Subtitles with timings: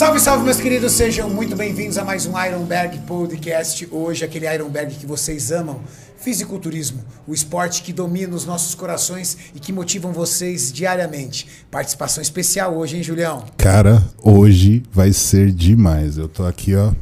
[0.00, 3.86] Salve, salve, meus queridos, sejam muito bem-vindos a mais um Ironberg Podcast.
[3.90, 5.78] Hoje, aquele Ironberg que vocês amam,
[6.16, 11.46] fisiculturismo, o esporte que domina os nossos corações e que motivam vocês diariamente.
[11.70, 13.44] Participação especial hoje, hein, Julião?
[13.58, 16.16] Cara, hoje vai ser demais.
[16.16, 16.94] Eu tô aqui, ó,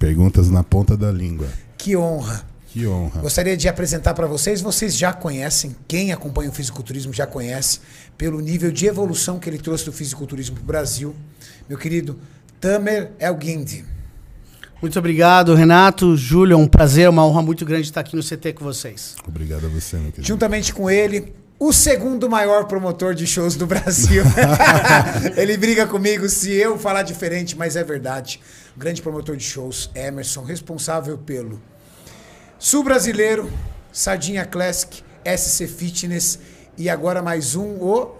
[0.00, 1.46] perguntas na ponta da língua.
[1.76, 2.44] Que honra.
[2.78, 3.20] Que honra.
[3.20, 7.80] Gostaria de apresentar para vocês, vocês já conhecem, quem acompanha o fisiculturismo já conhece,
[8.16, 11.16] pelo nível de evolução que ele trouxe do fisiculturismo para o Brasil.
[11.68, 12.16] Meu querido
[12.60, 13.84] Tamer Elguindi.
[14.80, 18.52] Muito obrigado, Renato, Júlio, é um prazer, uma honra muito grande estar aqui no CT
[18.52, 19.16] com vocês.
[19.26, 20.24] Obrigado a você, meu querido.
[20.28, 24.22] Juntamente com ele, o segundo maior promotor de shows do Brasil.
[25.36, 28.40] ele briga comigo se eu falar diferente, mas é verdade.
[28.76, 31.60] O grande promotor de shows, Emerson, responsável pelo
[32.58, 33.50] Sul Brasileiro,
[33.92, 36.38] Sardinha Classic, SC Fitness
[36.76, 38.16] e agora mais um, o.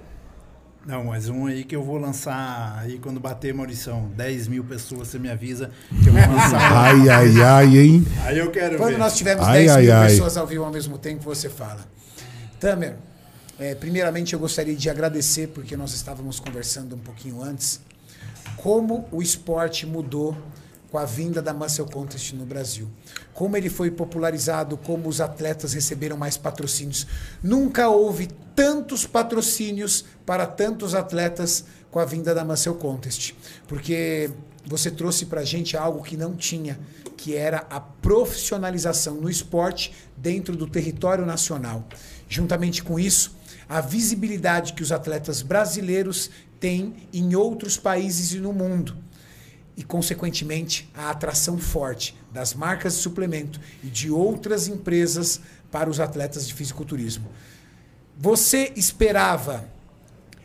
[0.87, 4.09] Não, mais um aí que eu vou lançar aí quando bater, Maurição.
[4.17, 5.71] 10 mil pessoas, você me avisa
[6.03, 6.61] que eu vou lançar.
[6.73, 8.07] Ai, ai, ai, hein?
[8.25, 8.99] aí eu quero Quando ver.
[8.99, 10.09] nós tivermos Ai, 10 ai, mil ai.
[10.09, 11.81] pessoas ao vivo ao mesmo tempo, você fala.
[12.59, 12.97] Tamer,
[13.59, 17.81] eh, primeiramente eu gostaria de agradecer, porque nós estávamos conversando um pouquinho antes,
[18.57, 20.35] como o esporte mudou
[20.91, 22.89] com a vinda da Muscle Contest no Brasil.
[23.35, 27.07] Como ele foi popularizado, como os atletas receberam mais patrocínios.
[27.43, 33.35] Nunca houve tantos patrocínios para tantos atletas com a vinda da Muscle Contest.
[33.67, 34.31] Porque
[34.65, 36.79] você trouxe pra gente algo que não tinha,
[37.17, 41.87] que era a profissionalização no esporte dentro do território nacional.
[42.29, 43.37] Juntamente com isso,
[43.69, 48.97] a visibilidade que os atletas brasileiros têm em outros países e no mundo.
[49.79, 55.41] E, consequentemente, a atração forte das marcas de suplemento e de outras empresas
[55.71, 57.29] para os atletas de fisiculturismo.
[58.19, 59.71] Você esperava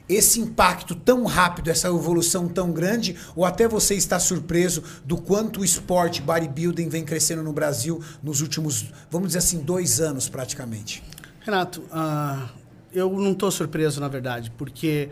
[0.07, 5.61] esse impacto tão rápido, essa evolução tão grande, ou até você está surpreso do quanto
[5.61, 11.03] o esporte bodybuilding vem crescendo no Brasil nos últimos, vamos dizer assim, dois anos praticamente?
[11.41, 12.49] Renato, ah,
[12.93, 15.09] eu não estou surpreso, na verdade, porque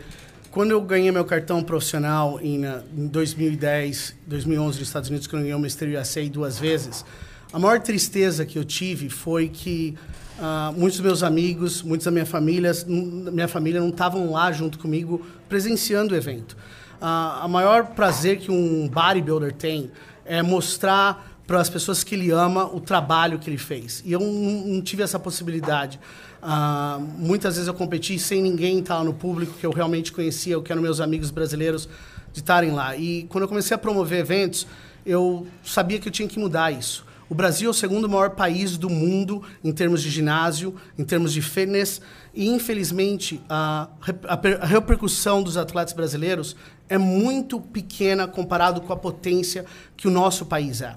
[0.52, 5.40] quando eu ganhei meu cartão profissional em, na- em 2010, 2011 nos Estados Unidos, quando
[5.40, 5.96] eu ganhei o Mr.
[5.96, 7.04] USA duas vezes,
[7.52, 9.94] a maior tristeza que eu tive foi que
[10.38, 14.78] ah, muitos dos meus amigos, muitos da minha família, minha família não estavam lá junto
[14.78, 16.54] comigo presenciando o evento.
[17.00, 19.90] Ah, a maior prazer que um bodybuilder tem
[20.24, 24.02] é mostrar para as pessoas que ele ama o trabalho que ele fez.
[24.06, 24.32] E eu não,
[24.74, 25.98] não tive essa possibilidade.
[26.44, 30.62] Ah, muitas vezes eu competi sem ninguém estar no público que eu realmente conhecia, eu
[30.62, 31.88] quero meus amigos brasileiros
[32.32, 32.96] de estarem lá.
[32.96, 34.66] E quando eu comecei a promover eventos,
[35.06, 37.04] eu sabia que eu tinha que mudar isso.
[37.28, 41.32] O Brasil é o segundo maior país do mundo em termos de ginásio, em termos
[41.32, 42.02] de fitness,
[42.34, 43.88] e infelizmente a,
[44.26, 46.56] a a repercussão dos atletas brasileiros
[46.88, 49.64] é muito pequena comparado com a potência
[49.96, 50.96] que o nosso país é.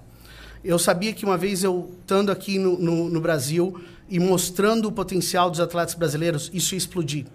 [0.63, 3.79] Eu sabia que uma vez eu estando aqui no, no, no Brasil
[4.09, 7.25] e mostrando o potencial dos atletas brasileiros, isso ia explodir.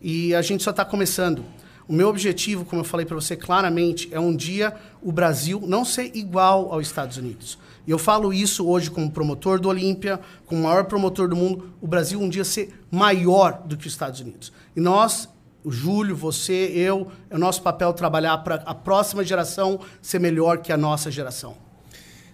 [0.00, 1.44] E a gente só está começando.
[1.86, 5.84] O meu objetivo, como eu falei para você claramente, é um dia o Brasil não
[5.84, 7.58] ser igual aos Estados Unidos.
[7.86, 11.86] E eu falo isso hoje como promotor do Olímpia, como maior promotor do mundo, o
[11.86, 14.50] Brasil um dia ser maior do que os Estados Unidos.
[14.74, 15.28] E nós,
[15.62, 20.58] o Júlio, você, eu, é o nosso papel trabalhar para a próxima geração ser melhor
[20.58, 21.54] que a nossa geração.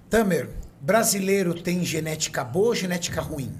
[0.08, 3.52] Tamer, brasileiro tem genética boa ou genética ruim?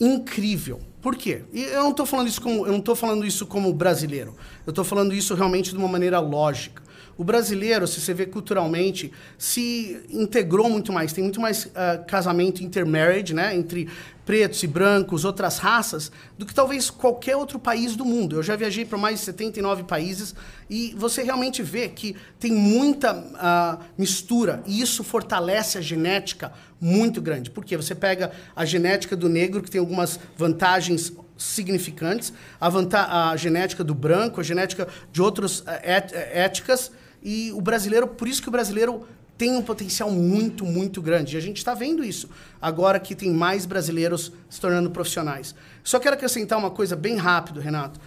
[0.00, 0.80] Incrível.
[1.00, 1.42] Por quê?
[1.52, 4.34] Eu não estou falando isso como eu não falando isso como brasileiro.
[4.66, 6.82] Eu estou falando isso realmente de uma maneira lógica.
[7.16, 11.12] O brasileiro, se você vê culturalmente, se integrou muito mais.
[11.12, 13.88] Tem muito mais ah, casamento intermarriage, né, entre
[14.24, 18.36] pretos e brancos, outras raças, do que talvez qualquer outro país do mundo.
[18.36, 20.34] Eu já viajei para mais de 79 países
[20.68, 27.20] e você realmente vê que tem muita ah, mistura e isso fortalece a genética muito
[27.20, 27.50] grande.
[27.50, 33.82] Porque você pega a genética do negro, que tem algumas vantagens significantes, a, a genética
[33.82, 36.90] do branco, a genética de outras éticas,
[37.24, 39.06] e o brasileiro, por isso que o brasileiro
[39.36, 41.34] tem um potencial muito, muito grande.
[41.34, 42.28] E a gente está vendo isso
[42.60, 45.54] agora que tem mais brasileiros se tornando profissionais.
[45.82, 47.98] Só quero acrescentar uma coisa bem rápido, Renato.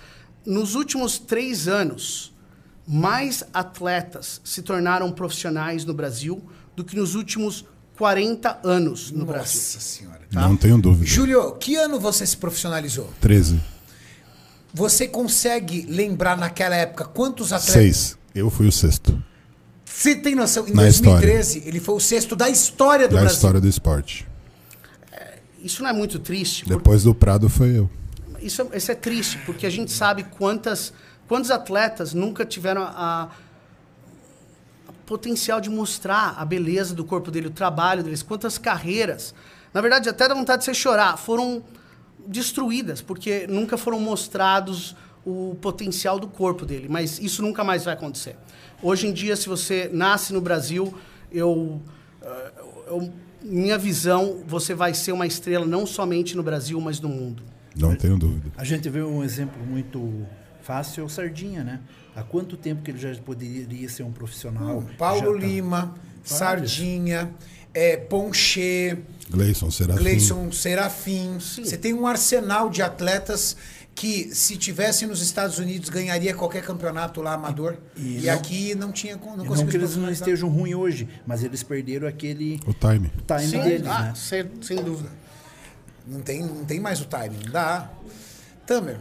[0.45, 2.33] Nos últimos três anos,
[2.87, 6.41] mais atletas se tornaram profissionais no Brasil
[6.75, 7.65] do que nos últimos
[7.97, 9.81] 40 anos no Nossa Brasil.
[9.81, 10.21] senhora.
[10.31, 11.05] Não tenho dúvida.
[11.05, 13.11] Júlio, que ano você se profissionalizou?
[13.19, 13.59] 13.
[14.73, 17.73] Você consegue lembrar naquela época quantos atletas?
[17.73, 18.16] 6.
[18.37, 19.21] Eu fui o sexto.
[19.83, 20.67] Você tem noção?
[20.67, 23.35] Em Na 2013, ele foi o sexto da história do Da Brasil.
[23.35, 24.27] história do esporte.
[25.63, 26.65] Isso não é muito triste?
[26.67, 27.89] Depois do Prado foi eu.
[28.39, 30.93] Isso, é- isso é triste, porque a gente sabe quantas,
[31.27, 33.29] quantos atletas nunca tiveram a,
[35.05, 39.33] potencial de mostrar a beleza do corpo dele, o trabalho deles, quantas carreiras.
[39.73, 41.17] Na verdade, até dá vontade de você chorar.
[41.17, 41.63] Foram
[42.27, 44.95] destruídas, porque nunca foram mostrados
[45.27, 46.87] o potencial do corpo dele.
[46.89, 48.37] Mas isso nunca mais vai acontecer.
[48.81, 50.93] Hoje em dia, se você nasce no Brasil,
[51.29, 51.81] eu,
[52.21, 52.51] eh,
[52.87, 53.11] eu
[53.43, 57.43] minha visão, você vai ser uma estrela não somente no Brasil, mas no mundo.
[57.75, 58.51] Não tenho dúvida.
[58.55, 60.25] A gente vê um exemplo muito
[60.61, 61.81] fácil, é o Sardinha, né?
[62.15, 64.83] Há quanto tempo que ele já poderia ser um profissional?
[64.97, 67.31] Paulo Já tá- Lima, Sardinha,
[67.73, 68.97] é, Ponche,
[69.29, 69.99] Gleison, Serafim.
[70.01, 71.37] Gleison Serafim.
[71.39, 73.57] Você tem um arsenal de atletas
[73.97, 77.77] que, se tivesse nos Estados Unidos, ganharia qualquer campeonato lá amador.
[77.95, 81.43] E, E não- aqui não tinha não Não que eles não estejam ruins hoje, mas
[81.43, 83.11] eles perderam aquele O time.
[83.25, 84.13] time Sim, deles, ah, né?
[84.15, 85.09] sem, sem dúvida.
[86.05, 87.89] Não tem, não tem mais o time, não dá.
[88.67, 88.99] Tamer,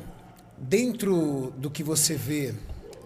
[0.56, 2.54] dentro do que você vê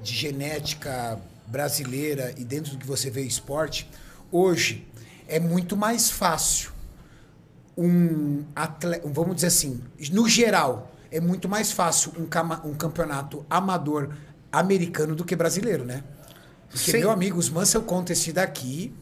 [0.00, 3.90] de genética brasileira e dentro do que você vê esporte,
[4.31, 4.86] hoje
[5.26, 6.70] é muito mais fácil
[7.76, 9.81] um atleta, vamos dizer assim,
[10.12, 14.10] no geral, é muito mais fácil um, cama- um campeonato amador
[14.52, 16.02] americano do que brasileiro, né?
[16.68, 18.92] Porque, Sem- meu amigo, os Mansell Contest daqui,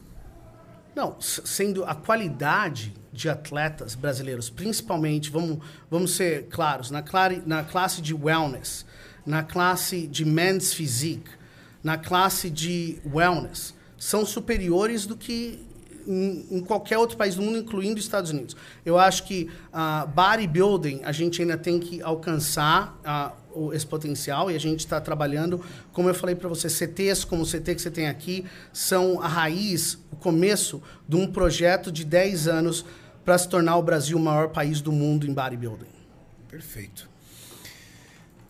[0.95, 5.59] Não, sendo a qualidade de atletas brasileiros, principalmente, vamos,
[5.89, 8.85] vamos ser claros, na, clare, na classe de wellness,
[9.25, 11.29] na classe de men's physique,
[11.83, 15.65] na classe de wellness, são superiores do que
[16.07, 18.55] em, em qualquer outro país do mundo, incluindo os Estados Unidos.
[18.85, 24.49] Eu acho que ah, bodybuilding a gente ainda tem que alcançar ah, o- esse potencial
[24.51, 27.81] e a gente está trabalhando, como eu falei para você, CTs como o CT que
[27.81, 32.85] você tem aqui, são a raiz, o começo de um projeto de 10 anos
[33.25, 35.85] para se tornar o Brasil o maior país do mundo em bodybuilding.
[36.47, 37.07] Perfeito.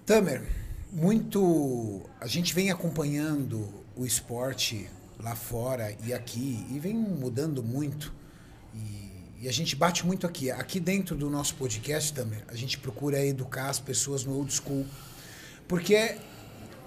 [0.06, 0.44] Tamer,
[0.92, 2.02] muito.
[2.20, 4.90] A gente vem acompanhando o esporte
[5.22, 8.14] lá fora e aqui e vem mudando muito.
[8.74, 10.50] E, e a gente bate muito aqui.
[10.50, 14.86] Aqui dentro do nosso podcast, Tamer, a gente procura educar as pessoas no old school.
[15.68, 16.18] Porque é,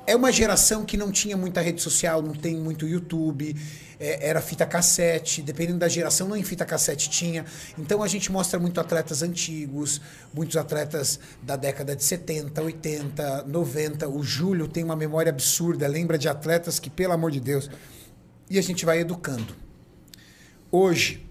[0.07, 3.55] é uma geração que não tinha muita rede social, não tem muito YouTube,
[4.01, 7.45] é, era fita cassete, dependendo da geração, não em fita cassete tinha.
[7.79, 10.01] Então a gente mostra muito atletas antigos,
[10.35, 14.09] muitos atletas da década de 70, 80, 90.
[14.09, 17.71] O Júlio tem uma memória absurda, lembra de atletas que, pelo amor de Deus.
[18.53, 19.57] E a gente vai educando.
[20.71, 21.27] Hoje,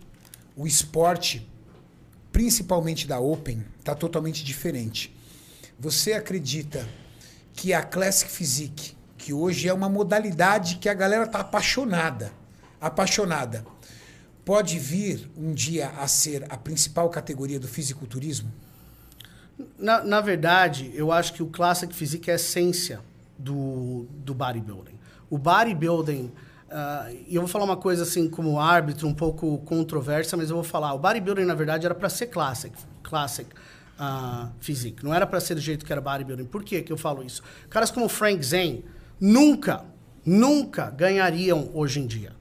[0.56, 1.47] o esporte,
[2.31, 5.15] principalmente da Open, está totalmente diferente.
[5.79, 6.89] Você acredita
[7.53, 12.33] que a Classic Physique, que hoje é uma modalidade que a galera tá apaixonada,
[12.81, 13.63] apaixonada,
[14.44, 18.51] pode vir um dia a ser a principal categoria do fisiculturismo?
[19.77, 23.00] Na, na verdade, eu acho que o Classic Physique é a essência
[23.38, 25.00] do, do bodybuilding.
[25.29, 26.31] O bodybuilding,
[26.71, 30.56] ah, e eu vou falar uma coisa assim como árbitro, um pouco controversa, mas eu
[30.56, 30.94] vou falar.
[30.94, 32.73] O bodybuilding, na verdade, era para ser Classic,
[33.03, 33.50] classic
[34.00, 35.03] ah, Physique.
[35.03, 36.45] Não era para ser do jeito que era bodybuilding.
[36.45, 37.44] Por que que eu falo isso?
[37.69, 38.85] Caras como Frank Zane
[39.19, 39.83] nunca,
[40.25, 42.31] nunca ganhariam hoje em dia.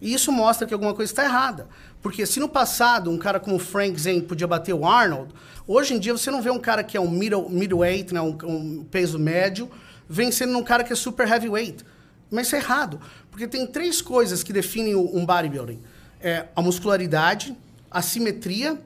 [0.00, 1.66] E isso mostra que alguma coisa está errada.
[2.00, 5.34] Porque se no passado um cara como Frank Zane podia bater o Arnold,
[5.66, 8.36] hoje em dia você não vê um cara que é um middle, middleweight, né, um,
[8.44, 9.68] um peso médio,
[10.08, 11.84] vencendo um cara que é super heavyweight.
[12.30, 13.00] Mas isso é errado.
[13.34, 15.80] Porque tem três coisas que definem um bodybuilding.
[16.20, 17.56] É a muscularidade,
[17.90, 18.80] a simetria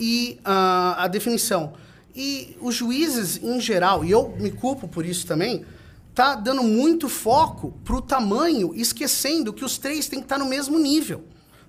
[0.00, 1.74] e ah, a definição.
[2.16, 5.66] E os juízes, em geral, e eu me culpo por isso também,
[6.14, 10.78] tá dando muito foco pro tamanho, esquecendo que os três têm que estar no mesmo
[10.78, 11.22] nível.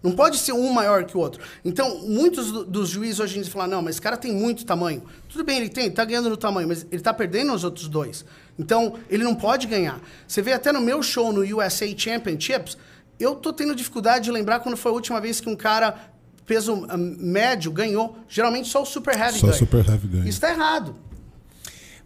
[0.04, 1.44] Não pode ser um maior que o outro.
[1.64, 4.66] Então, muitos do- dos juízes hoje em dia falam, não, mas esse cara tem muito
[4.66, 5.04] tamanho.
[5.30, 7.88] Tudo bem, ele tem, ele tá ganhando no tamanho, mas ele tá perdendo os outros
[7.88, 8.26] dois.
[8.58, 10.02] Então, ele não pode ganhar.
[10.28, 12.78] Você vê até no meu show no USA Championships,
[13.20, 16.12] eu tô tendo dificuldade de lembrar quando foi a última vez que um cara
[16.48, 18.18] peso ah, médio ganhou.
[18.28, 19.58] Geralmente só o super heavy Só ganha.
[19.60, 20.28] super heavy ganha.
[20.28, 20.96] Isso tá errado.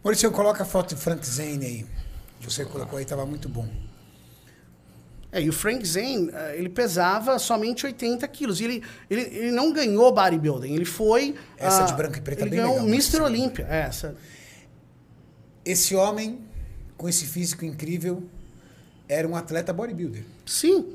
[0.04, 1.86] Maurício, coloca a foto de Frank Zane aí.
[2.42, 3.68] Você colocou aí, tava muito bom.
[5.36, 8.62] É, e o Frank Zane, eh, ele pesava somente 80 quilos.
[8.62, 11.36] E ele, ele, ele não ganhou bodybuilding, ele foi...
[11.58, 13.22] Essa ah, de branco e preto é Ele bem ganhou legal, Mr.
[13.22, 13.68] Olympia.
[13.70, 14.16] É, essa.
[15.66, 16.40] Esse homem,
[16.96, 18.24] com esse físico incrível,
[19.10, 20.24] era um atleta bodybuilder.
[20.46, 20.94] Sim.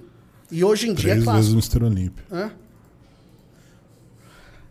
[0.50, 1.54] E hoje em dia é Três clássico.
[1.54, 1.84] vezes Mr.
[1.84, 2.24] Olímpio.
[2.32, 2.50] Hã?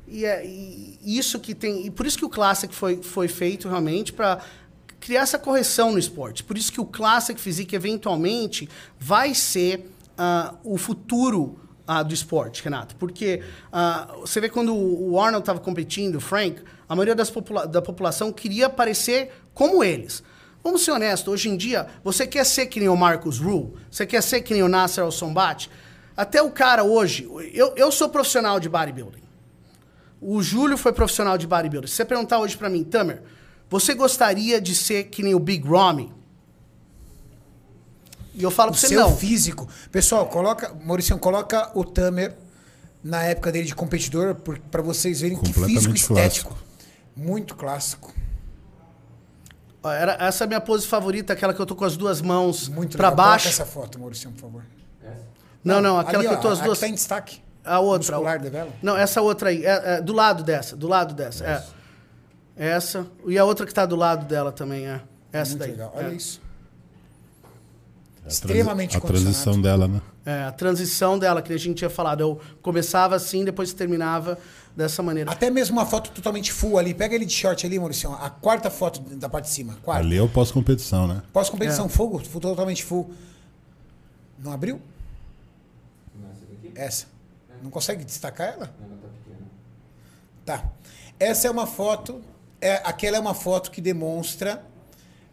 [0.07, 1.85] E é e isso que tem.
[1.85, 4.43] E por isso que o Classic foi, foi feito realmente para
[4.99, 6.43] criar essa correção no esporte.
[6.43, 12.63] Por isso que o Classic Physique, eventualmente, vai ser ah, o futuro ah, do esporte,
[12.63, 12.95] Renato.
[12.95, 13.41] Porque
[13.71, 18.31] ah, você vê quando o Arnold estava competindo, o Frank, a maioria popula da população
[18.31, 20.23] queria parecer como eles.
[20.63, 23.73] Vamos ser honestos, hoje em dia, você quer ser que nem o Marcus Rule?
[23.89, 25.69] Você quer ser que nem o Nasser Al-Sombat?
[26.17, 29.23] Até o cara hoje, eu, eu sou profissional de bodybuilding.
[30.21, 31.87] O Júlio foi profissional de bodybuilding.
[31.87, 33.23] Se você perguntar hoje pra mim, Tamer,
[33.69, 36.11] você gostaria de ser que nem o Big Romy?
[38.33, 39.15] E eu falo O pra você, seu não.
[39.17, 39.67] físico.
[39.91, 42.35] Pessoal, coloca, Mauricião, coloca o Tamer
[43.03, 44.35] na época dele de competidor
[44.71, 46.57] pra vocês verem que Completamente físico estético.
[47.15, 48.13] Muito clássico.
[49.83, 52.21] Ó, Era, essa é a minha pose favorita, aquela que eu tô com as duas
[52.21, 53.17] mãos Muito pra legal.
[53.17, 53.47] Coloca baixo.
[53.49, 54.63] essa foto, Mauricião, por favor.
[55.63, 56.77] Não, não, aquela Ali, que ó, eu tô as a duas.
[56.79, 57.41] que tá em destaque.
[57.65, 58.13] A outra.
[58.15, 58.71] Muscular devela.
[58.81, 59.65] Não, essa outra aí.
[59.65, 60.75] é- é, do lado dessa.
[60.77, 61.45] Do lado dessa.
[61.45, 61.63] É.
[62.59, 63.07] Essa.
[63.25, 65.01] E a outra que tá do lado dela também, é.
[65.31, 65.71] Essa Muito daí.
[65.71, 65.93] legal.
[65.95, 66.13] Olha é.
[66.13, 66.41] isso.
[68.25, 70.01] A Extremamente A transição dela, né?
[70.25, 72.19] É, a transição dela, que a gente tinha falado.
[72.19, 74.37] Eu começava assim, depois terminava
[74.75, 75.31] dessa maneira.
[75.31, 76.93] Até mesmo uma foto totalmente full ali.
[76.93, 78.13] Pega ele de short ali, Mauricião.
[78.13, 79.77] A quarta foto da parte de cima.
[79.81, 80.03] Quarta.
[80.05, 81.23] Ali é o pós-competição, né?
[81.31, 81.89] Pós-competição, É.
[81.89, 83.09] fogo, full, totalmente full.
[84.37, 84.81] Não abriu?
[86.75, 87.07] Essa.
[87.63, 88.73] Não consegue destacar ela?
[90.45, 90.65] Tá.
[91.19, 92.21] Essa é uma foto.
[92.61, 94.65] É, aquela é uma foto que demonstra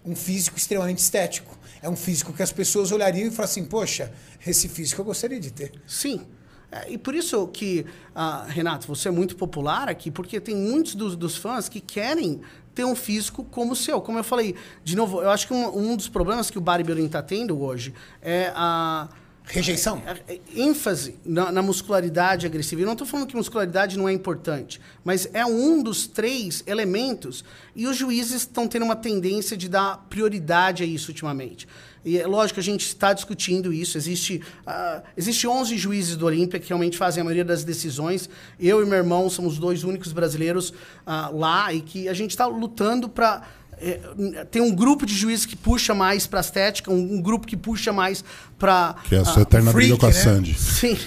[0.04, 1.56] um físico extremamente estético.
[1.82, 4.12] É um físico que as pessoas olhariam e falariam assim: poxa,
[4.46, 5.72] esse físico eu gostaria de ter.
[5.86, 6.26] Sim.
[6.70, 10.94] É, e por isso que, ah, Renato, você é muito popular aqui, porque tem muitos
[10.94, 12.40] dos, dos fãs que querem
[12.74, 14.00] ter um físico como o seu.
[14.00, 17.06] Como eu falei, de novo, eu acho que um, um dos problemas que o bodybuilding
[17.06, 19.08] está tendo hoje é a
[19.46, 20.02] Rejeição?
[20.04, 20.16] a
[20.54, 22.82] ênfase na, na muscularidade agressiva.
[22.82, 27.44] Eu não estou falando que muscularidade não é importante, mas é um dos três elementos
[27.74, 31.68] e os juízes estão tendo uma tendência de dar prioridade a isso ultimamente.
[32.04, 33.98] E é lógico, a gente está discutindo isso.
[33.98, 38.30] Existe, ah, existe 11 juízes do Olímpia que realmente fazem a maioria das decisões.
[38.60, 40.72] Eu e meu irmão somos os dois únicos brasileiros
[41.04, 43.42] ah, lá e que a gente está lutando para
[43.78, 47.56] é, tem um grupo de juízes que puxa mais para estética, um, um grupo que
[47.56, 48.24] puxa mais
[48.58, 50.14] para Que é a sua eterna freak, briga com a né?
[50.14, 50.54] Sandy.
[50.54, 50.98] Sim,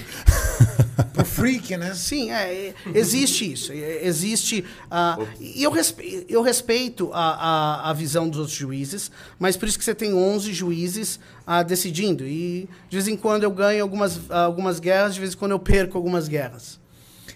[1.13, 1.93] Pro freak, né?
[1.95, 3.71] sim, é, é, existe isso.
[3.71, 4.63] é, existe.
[4.91, 9.67] ah, e eu, respe, eu respeito a, a, a visão dos outros juízes, mas por
[9.67, 12.25] isso que você tem 11 juízes ah, decidindo.
[12.25, 15.59] E de vez em quando eu ganho algumas, algumas guerras, de vez em quando eu
[15.59, 16.79] perco algumas guerras.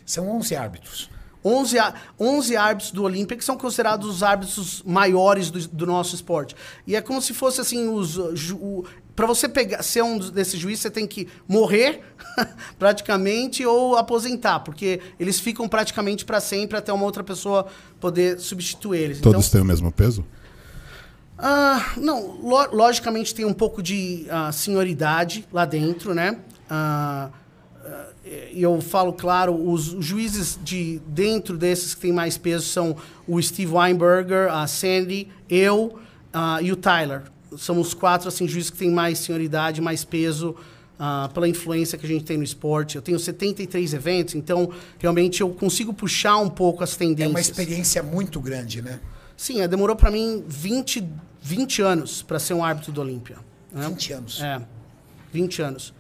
[0.06, 1.13] São 11 árbitros.
[1.44, 6.16] 11, á- 11 árbitros do Olímpia que são considerados os árbitros maiores do, do nosso
[6.16, 6.56] esporte.
[6.88, 8.18] E é como se fosse assim, os
[9.16, 12.02] para você pegar ser um desses juízes, você tem que morrer
[12.80, 17.68] praticamente ou aposentar, porque eles ficam praticamente para sempre até uma outra pessoa
[18.00, 19.20] poder substituir eles.
[19.22, 20.26] Todos Então, têm o mesmo peso?
[21.38, 26.38] ah, não, lo- logicamente tem um pouco de ah, senioridade lá dentro, né?
[26.70, 27.30] Ah,
[28.54, 32.96] e eu falo, claro, os juízes de dentro desses que têm mais peso são
[33.28, 36.00] o Steve Weinberger, a Sandy, eu
[36.32, 37.24] ah, e o Tyler.
[37.58, 40.56] São os quatro assim, juízes que têm mais senioridade, mais peso
[40.98, 42.96] ah, pela influência que a gente tem no esporte.
[42.96, 47.30] Eu tenho 73 eventos, então realmente eu consigo puxar um pouco as É tendências.
[47.32, 49.00] uma experiência muito grande, né?
[49.36, 51.04] Sim, é, demorou para mim 20,
[51.42, 53.38] 20 anos para ser um árbitro do Olímpia.
[53.72, 53.88] né?
[53.90, 54.42] 20 anos.
[54.42, 54.62] É,
[55.34, 55.94] 20 anos.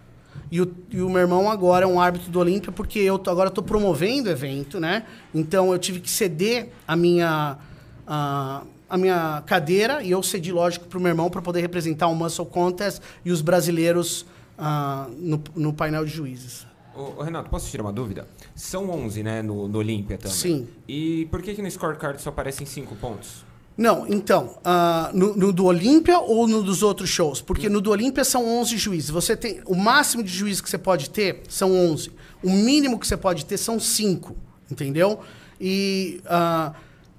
[0.51, 3.49] E o, e o meu irmão agora é um árbitro do Olímpia porque eu agora
[3.49, 5.05] estou promovendo o evento, né?
[5.33, 7.57] Então eu tive que ceder a minha,
[8.05, 12.07] a, a minha cadeira e eu cedi, lógico, para o meu irmão para poder representar
[12.07, 14.25] o Muscle Contest e os brasileiros
[14.57, 16.67] ah, no, no painel de juízes.
[16.95, 18.27] Ô, ô, Renato, posso tirar uma dúvida?
[18.55, 20.37] São 11, né, no, no Olímpia também.
[20.37, 20.67] Sim.
[20.87, 23.43] E por que, que no scorecard só aparecem 5 pontos?
[23.75, 27.41] Não, então, ah, no, no do Olímpia ou no dos outros shows?
[27.41, 29.09] Porque no do Olímpia são 11 juízes.
[29.09, 32.11] Você tem o máximo de juízes que você pode ter são 11.
[32.43, 34.35] O mínimo que você pode ter são 5,
[34.69, 35.19] entendeu?
[35.59, 36.73] E ah,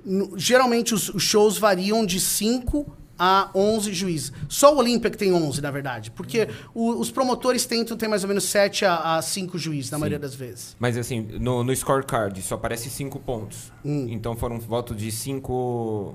[0.04, 2.86] no- geralmente os, os shows variam de 5
[3.18, 4.32] a 11 juízes.
[4.48, 8.22] Só o Olímpia que tem 11, na verdade, porque o- os promotores tentam ter mais
[8.22, 10.76] ou menos 7 a, a 5 juízes na maioria das vezes.
[10.78, 13.72] Mas assim, no, no scorecard só aparece 5 pontos.
[13.84, 14.06] Hum.
[14.08, 16.14] Então foram votos de 5.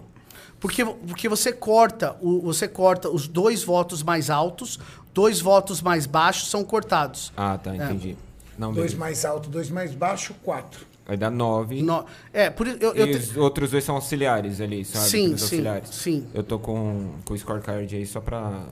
[0.59, 4.77] Porque, porque você corta o, você corta os dois votos mais altos,
[5.13, 7.31] dois votos mais baixos são cortados.
[7.37, 8.17] Ah, tá, entendi.
[8.57, 8.97] Não, Dois beleza.
[8.97, 10.85] mais alto, dois mais baixo, quatro.
[11.07, 11.81] Vai dar 9.
[11.81, 15.05] No- é, por eu, E eu te- os outros dois são auxiliares ali, sabe?
[15.09, 15.89] Sim, Os sim, auxiliares.
[15.89, 16.27] sim.
[16.33, 18.65] Eu tô com, com o scorecard aí só pra.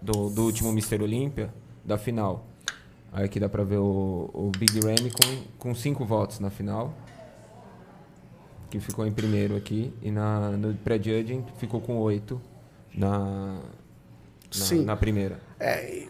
[0.00, 1.02] Do, do último Mr.
[1.02, 1.52] Olímpia,
[1.84, 2.46] da final.
[3.12, 6.92] Aí aqui dá pra ver o, o Big Ramy com, com cinco votos na final.
[8.74, 9.92] Que ficou em primeiro aqui.
[10.02, 12.40] E na, no pré-judging ficou com oito
[12.92, 13.60] na, na,
[14.50, 14.84] Sim.
[14.84, 15.38] na primeira.
[15.60, 16.06] É,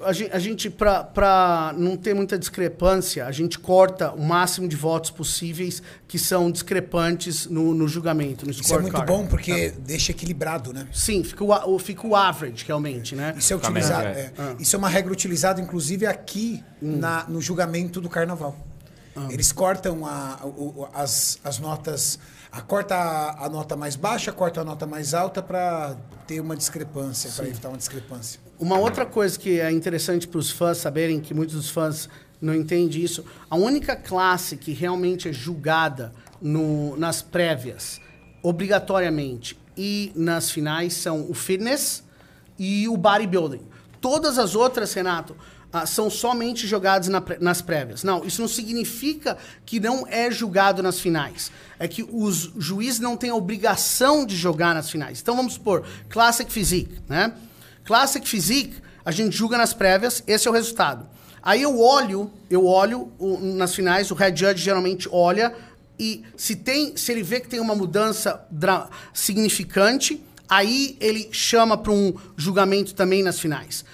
[0.00, 4.74] a gen- a gente, para não ter muita discrepância, a gente corta o máximo de
[4.74, 10.12] votos possíveis que são discrepantes no, no julgamento, no Isso é muito bom porque deixa
[10.12, 10.88] equilibrado, né?
[10.94, 13.34] Sim, fica o, fica o average, realmente, né?
[13.36, 14.08] Isso é utilizado.
[14.08, 14.32] é.
[14.38, 14.56] Ah.
[14.58, 16.96] Isso é uma regra utilizada, inclusive, aqui Hum.
[16.96, 18.56] na, no julgamento do carnaval.
[19.16, 19.28] Ah.
[19.30, 22.18] Eles cortam a- o- as, as notas.
[22.52, 25.96] A, corta a, a nota mais baixa, corta a nota mais alta para
[26.26, 28.40] ter uma discrepância, para evitar uma discrepância.
[28.58, 32.08] Uma outra coisa que é interessante para os fãs saberem, que muitos dos fãs
[32.40, 38.00] não entendem isso, a única classe que realmente é julgada no- nas prévias,
[38.42, 42.02] obrigatoriamente, e nas finais são o fitness
[42.58, 43.62] e o bodybuilding.
[44.00, 45.36] Todas as outras, Renato,
[45.82, 48.02] ah, são somente jogadas na nas prévias.
[48.02, 51.50] Não, isso não significa que não é julgado nas finais.
[51.78, 55.20] É que os juízes não têm a obrigação de jogar nas finais.
[55.20, 57.32] Então vamos supor, Classic Physique, né?
[57.84, 61.06] Classic Physique, a gente julga nas prévias, esse é o resultado.
[61.42, 65.54] Aí eu olho, eu olho o- nas finais, o head judge geralmente olha
[65.98, 68.44] e se tem, se ele vê que tem uma mudança
[69.14, 73.84] significante, aí ele chama para um julgamento também nas finais.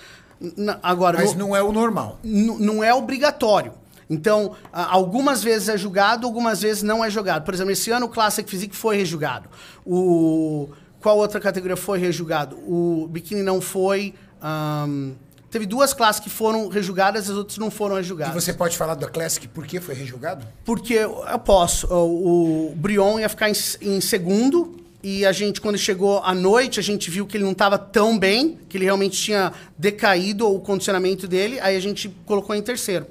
[0.82, 2.18] Agora, Mas no- não é o normal.
[2.25, 3.72] não é obrigatório.
[4.11, 7.44] Então, algumas vezes é julgado, algumas vezes não é julgado.
[7.44, 9.49] Por exemplo, esse ano o Classic Physique foi rejulgado.
[9.87, 10.68] O
[11.00, 12.56] qual outra categoria foi rejulgado?
[12.66, 14.14] O biquíni não foi.
[14.40, 15.12] ahn,
[15.50, 18.34] teve duas classes que foram rejulgadas, as outras não foram E rejulgadas.
[18.34, 20.44] você pode falar da Classic por que foi rejulgado?
[20.64, 21.87] Porque eu posso.
[21.87, 24.76] O, o Brion ia ficar em, em segundo.
[25.02, 28.16] E a gente, quando chegou à noite, a gente viu que ele não estava tão
[28.16, 31.59] bem, que ele realmente tinha decaído o condicionamento dele.
[31.61, 33.06] Aí a gente colocou em terceiro.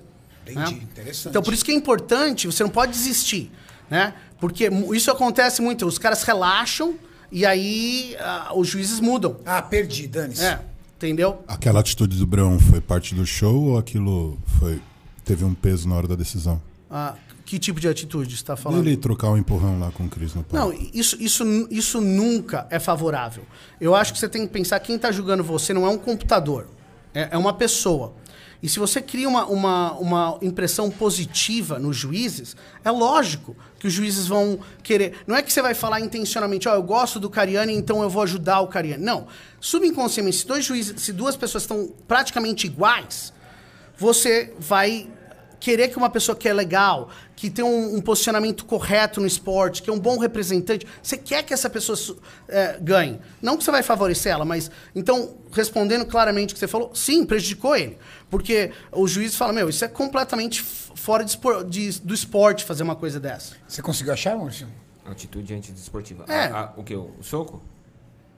[0.47, 0.81] Entendi, né?
[0.83, 1.29] interessante.
[1.29, 3.51] Então, por isso que é importante, você não pode desistir,
[3.89, 4.13] né?
[4.39, 5.85] Porque isso acontece muito.
[5.85, 6.95] Os caras relaxam
[7.31, 9.37] e aí ah, os juízes mudam.
[9.45, 10.43] Ah, perdi, Dane-se.
[10.43, 10.59] É,
[10.95, 11.43] entendeu?
[11.47, 14.81] Aquela atitude do Brão foi parte do show ou aquilo foi
[15.23, 16.61] teve um peso na hora da decisão?
[16.91, 18.85] Ah, que tipo de atitude você está falando?
[18.85, 20.73] Ele trocar o empurrão lá com o Cris no palco.
[20.73, 23.43] Não, isso, isso, isso nunca é favorável.
[23.79, 26.67] Eu acho que você tem que pensar quem está julgando você não é um computador,
[27.13, 28.13] é, é uma pessoa.
[28.61, 33.93] E se você cria uma, uma, uma impressão positiva nos juízes, é lógico que os
[33.93, 35.15] juízes vão querer.
[35.25, 38.21] Não é que você vai falar intencionalmente, ó, eu gosto do Cariani, então eu vou
[38.21, 39.03] ajudar o Cariani.
[39.03, 39.27] Não.
[39.59, 43.33] Subconscientemente, se dois juízes, se duas pessoas estão praticamente iguais,
[43.97, 45.09] você vai
[45.61, 49.81] querer que uma pessoa que é legal, que tem um, um posicionamento correto no esporte,
[49.83, 51.95] que é um bom representante, você quer que essa pessoa
[52.49, 53.21] é, ganhe.
[53.41, 57.23] Não que você vai favorecer ela, mas então, respondendo claramente o que você falou, sim,
[57.23, 57.97] prejudicou ele.
[58.29, 61.37] Porque o juiz fala, meu, isso é completamente fora de
[61.69, 63.53] de- do esporte fazer uma coisa dessa.
[63.67, 64.67] Você conseguiu achar, Maurício?
[65.05, 66.25] Atitude antidesportiva.
[66.27, 66.45] É.
[66.45, 66.95] Ah, ah, o que?
[66.95, 67.61] O soco?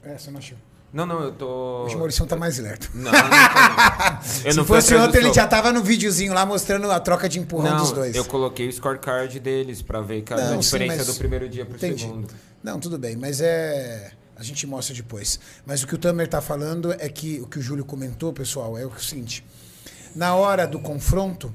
[0.03, 0.57] É, você não achou.
[0.93, 1.83] Não, não, eu tô.
[1.85, 2.87] Hoje o Maurício tá mais lerdo.
[2.93, 3.23] Não, não tô.
[4.45, 7.39] Eu Se não fosse ontem, ele já tava no videozinho lá mostrando a troca de
[7.39, 8.15] empurrão Não, dos dois.
[8.15, 11.65] eu coloquei o scorecard deles pra ver Não, a sim, diferença mas- do primeiro dia
[11.65, 12.03] pro Entendi.
[12.03, 12.27] segundo.
[12.63, 14.11] Não, tudo bem, mas é.
[14.35, 15.39] A gente mostra depois.
[15.65, 18.77] Mas o que o Tamer tá falando é que o que o Júlio comentou, pessoal,
[18.77, 19.43] é o seguinte.
[20.15, 21.53] Na hora do confronto,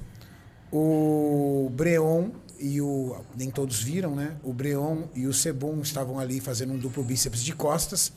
[0.72, 3.16] o Breon e o.
[3.36, 4.32] Nem todos viram, né?
[4.42, 8.12] O Breon e o Sebum estavam ali fazendo um duplo bíceps de costas.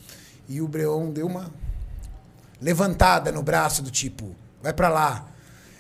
[0.52, 1.50] E o Breon deu uma
[2.62, 5.30] levantada no braço do tipo, vai pra lá.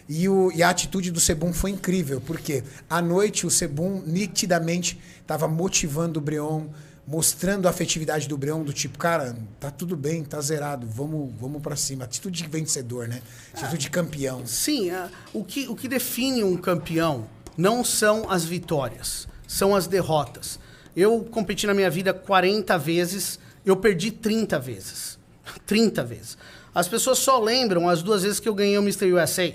[0.07, 4.97] E, o, e a atitude do Sebum foi incrível, porque à noite o Sebum nitidamente
[5.19, 6.67] estava motivando o Breon,
[7.05, 11.61] mostrando a afetividade do Breon, do tipo, cara, tá tudo bem, tá zerado, vamos, vamos
[11.61, 12.05] para cima.
[12.05, 13.21] Atitude de vencedor, né?
[13.53, 14.47] Atitude de campeão.
[14.47, 19.85] Sim, é, o, que, o que define um campeão não são as vitórias, são as
[19.85, 20.57] derrotas.
[20.95, 25.19] Eu competi na minha vida 40 vezes, eu perdi 30 vezes.
[25.65, 26.37] 30 vezes.
[26.73, 29.11] As pessoas só lembram as duas vezes que eu ganhei o Mr.
[29.13, 29.53] USA.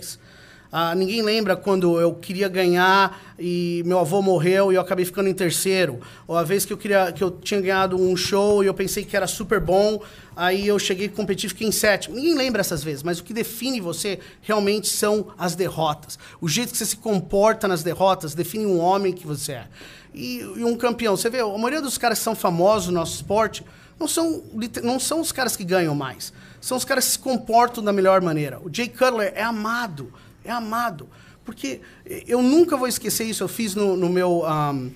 [0.71, 5.29] Ah, ninguém lembra quando eu queria ganhar e meu avô morreu e eu acabei ficando
[5.29, 6.01] em terceiro.
[6.27, 9.05] Ou a vez que eu, queria, que eu tinha ganhado um show e eu pensei
[9.05, 10.03] que era super bom,
[10.35, 12.17] aí eu cheguei a competir e fiquei em sétimo.
[12.17, 16.19] Ninguém lembra essas vezes, mas o que define você realmente são as derrotas.
[16.41, 19.67] O jeito que você se comporta nas derrotas define um homem que você é.
[20.13, 21.17] E, e um campeão.
[21.17, 23.65] Você vê, a maioria dos caras que são famosos no nosso esporte
[23.99, 24.43] não são,
[24.83, 26.33] não são os caras que ganham mais.
[26.61, 28.61] São os caras que se comportam da melhor maneira.
[28.61, 30.13] O Jay Cutler é amado.
[30.45, 31.09] É amado.
[31.45, 31.81] Porque
[32.27, 33.43] eu nunca vou esquecer isso.
[33.43, 34.91] Eu fiz no, no meu, ahm,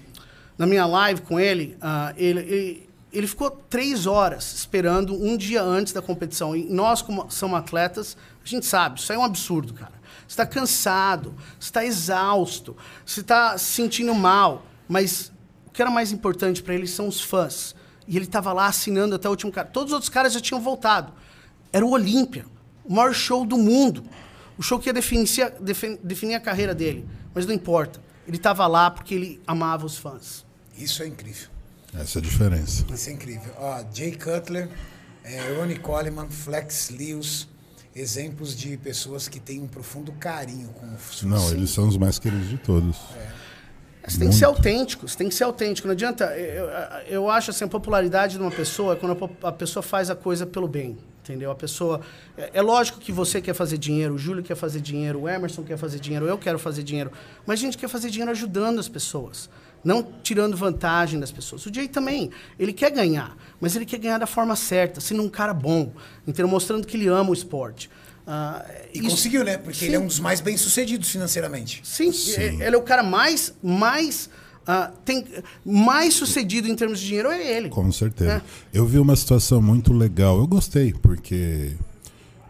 [0.58, 1.76] na minha live com ele.
[1.80, 2.88] ah, ele, ele.
[3.12, 6.54] ele ficou três horas esperando um dia antes da competição.
[6.54, 10.00] E nós, como somos atletas, a gente sabe, isso é um absurdo, cara.
[10.26, 14.66] Você está cansado, você está exausto, você está se sentindo mal.
[14.88, 15.32] Mas
[15.66, 17.74] o que era mais importante para ele são os fãs.
[18.10, 19.68] E ele estava lá assinando até o último cara.
[19.68, 21.12] Todos os outros caras já tinham voltado.
[21.72, 22.44] era o Olímpia,
[22.84, 24.02] o maior show do mundo.
[24.58, 25.28] O show que ia definir,
[25.60, 27.08] defin- definir a carreira dele.
[27.32, 28.00] Mas não importa.
[28.26, 30.44] Ele estava lá porque ele amava os fãs.
[30.76, 31.48] Isso é incrível.
[31.94, 32.84] Essa é a diferença.
[32.92, 33.52] Isso é incrível.
[33.56, 34.68] Ó, Jay Cutler,
[35.22, 37.48] é, Ronnie Coleman, Flex Lewis,
[37.94, 41.22] exemplos de pessoas que têm um profundo carinho com o fãs.
[41.22, 42.96] Não, eles são os mais queridos de todos.
[44.06, 45.86] Você tem que ser autêntico, você tem que ser autêntico.
[45.86, 46.24] Não adianta.
[46.36, 46.66] Eu,
[47.06, 50.16] eu- acho assim, a popularidade de uma pessoa é quando a, a pessoa faz a
[50.16, 50.98] coisa pelo bem.
[51.22, 51.50] Entendeu?
[51.50, 52.00] A pessoa.
[52.36, 55.62] É, é lógico que você quer fazer dinheiro, o Júlio quer fazer dinheiro, o Emerson
[55.62, 57.12] quer fazer dinheiro, eu quero fazer dinheiro.
[57.46, 59.48] Mas a gente quer fazer dinheiro ajudando as pessoas.
[59.84, 61.64] Não tirando vantagem das pessoas.
[61.64, 65.28] O Jay também, ele quer ganhar, mas ele quer ganhar da forma certa, sendo um
[65.28, 65.92] cara bom,
[66.26, 66.48] entendeu?
[66.48, 67.88] Mostrando que ele ama o esporte.
[68.26, 69.56] Ah, E isso- conseguiu, né?
[69.58, 69.86] Porque Sim.
[69.86, 71.80] ele é um dos mais bem-sucedidos financeiramente.
[71.84, 74.30] Sim, e- ele é o cara mais, mais,
[74.66, 75.24] ah, tem,
[75.64, 77.68] mais sucedido em termos de dinheiro, é ele.
[77.70, 78.34] Com certeza.
[78.34, 78.42] É.
[78.78, 80.38] Eu vi uma situação muito legal.
[80.38, 81.72] Eu gostei, porque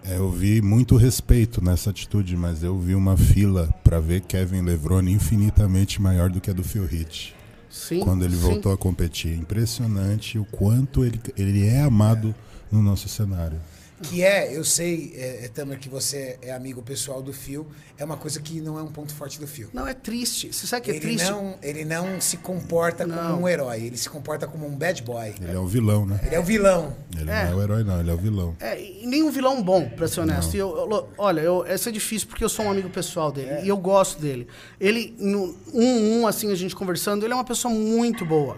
[0.04, 4.62] é, eu vi muito respeito nessa atitude, mas eu vi uma fila para ver Kevin
[4.62, 7.32] Levrone infinitamente maior do que a do Phil Heath.
[7.70, 8.40] Sim, Quando ele sim.
[8.42, 9.32] voltou a competir.
[9.38, 12.34] Impressionante o quanto ele, ele é amado
[12.70, 13.60] no nosso cenário.
[14.02, 17.66] Que é, eu sei, é, é, Tamer, que você é amigo pessoal do Phil,
[17.98, 19.68] é uma coisa que não é um ponto forte do Phil.
[19.74, 20.52] Não, é triste.
[20.52, 21.30] Você sabe que é Ele triste?
[21.30, 23.32] não, ele não se comporta Não.
[23.32, 25.34] como um herói, ele se comporta como um bad boy.
[25.40, 26.18] Ele é o vilão, né?
[26.24, 26.96] Ele é o vilão.
[27.14, 27.44] Ele É.
[27.44, 28.56] não é o herói, não, ele é o vilão.
[28.58, 30.54] É, e nem um vilão bom, pra ser honesto.
[30.54, 33.50] E eu, eu- olha, eu, essa é difícil porque eu sou um amigo pessoal dele.
[33.50, 33.64] É.
[33.64, 34.48] E eu gosto dele.
[34.80, 38.56] Ele, no um, um, assim, a gente conversando, ele é uma pessoa muito boa.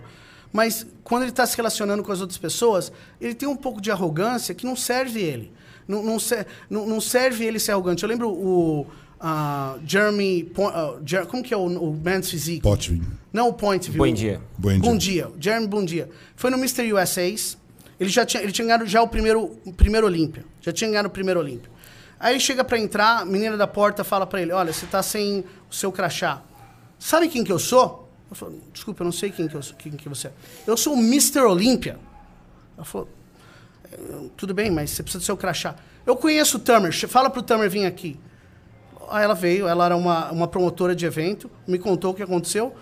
[0.52, 3.90] Mas quando ele está se relacionando com as outras pessoas, ele tem um pouco de
[3.90, 5.52] arrogância que não serve ele.
[5.88, 8.02] Não, não, se- não- não serve ele ser arrogante.
[8.02, 8.86] Eu lembro o
[9.18, 10.44] ah, Jeremy...
[10.44, 12.60] Po- ah, Jer- como que é o, o Men's Physique?
[12.62, 13.02] Potvin.
[13.32, 14.04] Não o Point, viu?
[14.04, 14.40] Bom dia.
[14.58, 14.78] Bom dia.
[14.80, 15.30] Bom dia.
[15.40, 16.10] Jeremy, bom dia.
[16.36, 16.92] Foi no Mr.
[16.92, 17.56] USA's.
[17.98, 20.44] Ele já tinha, ele tinha ganhado já o primeiro, o primeiro Olímpia.
[20.60, 21.70] Já tinha ganhado o primeiro Olímpia.
[22.20, 25.44] Aí chega pra entrar, a menina da porta fala pra ele, olha, você tá sem
[25.70, 26.42] o seu crachá.
[26.98, 28.01] Sabe quem que eu sou?
[28.32, 30.32] Eu falo, desculpa, eu não sei quem que, eu quem que você é.
[30.66, 31.40] Eu sou o Mr.
[31.40, 31.98] Olímpia.
[32.76, 33.06] Ela falou,
[33.92, 33.96] "É,
[34.38, 35.76] tudo bem, mas você precisa do seu crachá.
[36.06, 38.18] Eu conheço o Tamer, fala pro Tamer vir aqui.
[39.10, 42.74] Aí ela veio, ela era uma, uma promotora de evento, me contou o que aconteceu.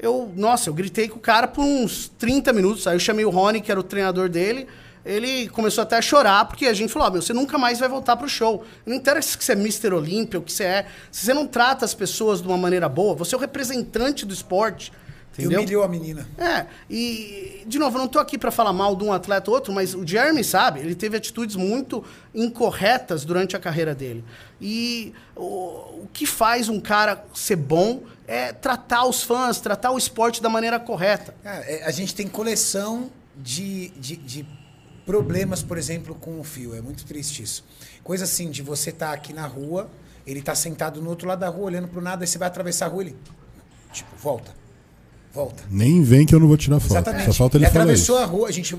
[0.00, 2.88] Eu, nossa, eu gritei com o cara por uns 30 minutos.
[2.88, 4.66] Aí eu chamei o Rony, que era o treinador dele.
[5.08, 7.88] Ele começou até a chorar, porque a gente falou: ó, meu, você nunca mais vai
[7.88, 8.62] voltar pro show.
[8.84, 9.94] Não interessa que você é Mr.
[9.94, 10.86] Olímpia, o que você é.
[11.10, 14.34] Se você não trata as pessoas de uma maneira boa, você é o representante do
[14.34, 14.92] esporte.
[15.38, 15.60] E Entendeu?
[15.60, 16.28] humilhou a menina.
[16.36, 19.54] É, e, de novo, eu não estou aqui para falar mal de um atleta ou
[19.54, 24.24] outro, mas o Jeremy sabe, ele teve atitudes muito incorretas durante a carreira dele.
[24.60, 29.96] E o, o que faz um cara ser bom é tratar os fãs, tratar o
[29.96, 31.32] esporte da maneira correta.
[31.42, 34.46] Cara, é, a gente tem coleção de, de, de
[35.08, 36.74] problemas, por exemplo, com o fio.
[36.74, 37.64] É muito triste isso.
[38.04, 39.88] Coisa assim, de você estar aqui na rua,
[40.26, 42.84] ele tá sentado no outro lado da rua, olhando pro nada, aí você vai atravessar
[42.84, 43.16] a rua, ele...
[43.90, 44.52] Tipo, volta.
[45.32, 45.62] Volta.
[45.70, 46.92] Nem vem que eu não vou tirar foto.
[46.92, 47.24] Exatamente.
[47.24, 48.24] Só falta ele falar atravessou isso.
[48.24, 48.76] a rua, a gente...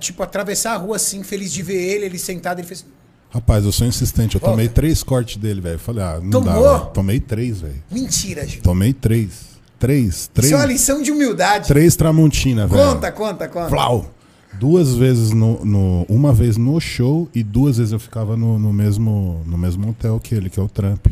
[0.00, 2.84] Tipo, atravessar a rua assim, feliz de ver ele, ele sentado, ele fez...
[3.30, 4.34] Rapaz, eu sou insistente.
[4.34, 4.54] Eu Volta.
[4.54, 5.78] tomei três cortes dele, velho.
[5.78, 6.64] Falei, ah, não Tomou?
[6.64, 6.78] dá.
[6.78, 6.90] velho.
[6.90, 7.84] Tomei três, velho.
[7.88, 8.62] Mentira, Gil.
[8.62, 9.30] Tomei três.
[9.78, 10.28] Três.
[10.34, 10.46] Três.
[10.46, 11.68] Isso é uma lição de humildade.
[11.68, 12.94] Três Tramontina, velho.
[12.94, 13.68] Conta, conta, conta.
[13.68, 14.17] Flau.
[14.54, 18.72] Duas vezes no, no- Uma vez no show e duas vezes eu ficava no, no
[18.72, 21.06] mesmo, no mesmo hotel que ele, que é o Trump.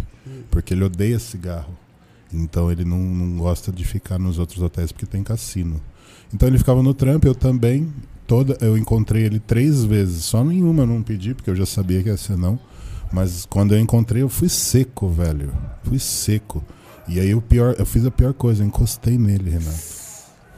[0.51, 1.75] Porque ele odeia cigarro.
[2.33, 5.81] Então ele não, não gosta de ficar nos outros hotéis porque tem cassino.
[6.35, 7.93] Então ele ficava no Trump, eu também.
[8.27, 10.25] Toda, eu encontrei ele três vezes.
[10.25, 12.59] Só nenhuma eu não pedi, porque eu já sabia que ia ser não.
[13.13, 15.53] Mas quando eu encontrei, eu fui seco, velho.
[15.85, 16.65] Fui seco.
[17.07, 20.06] E aí o pior, eu fiz a pior coisa, encostei nele, Renato.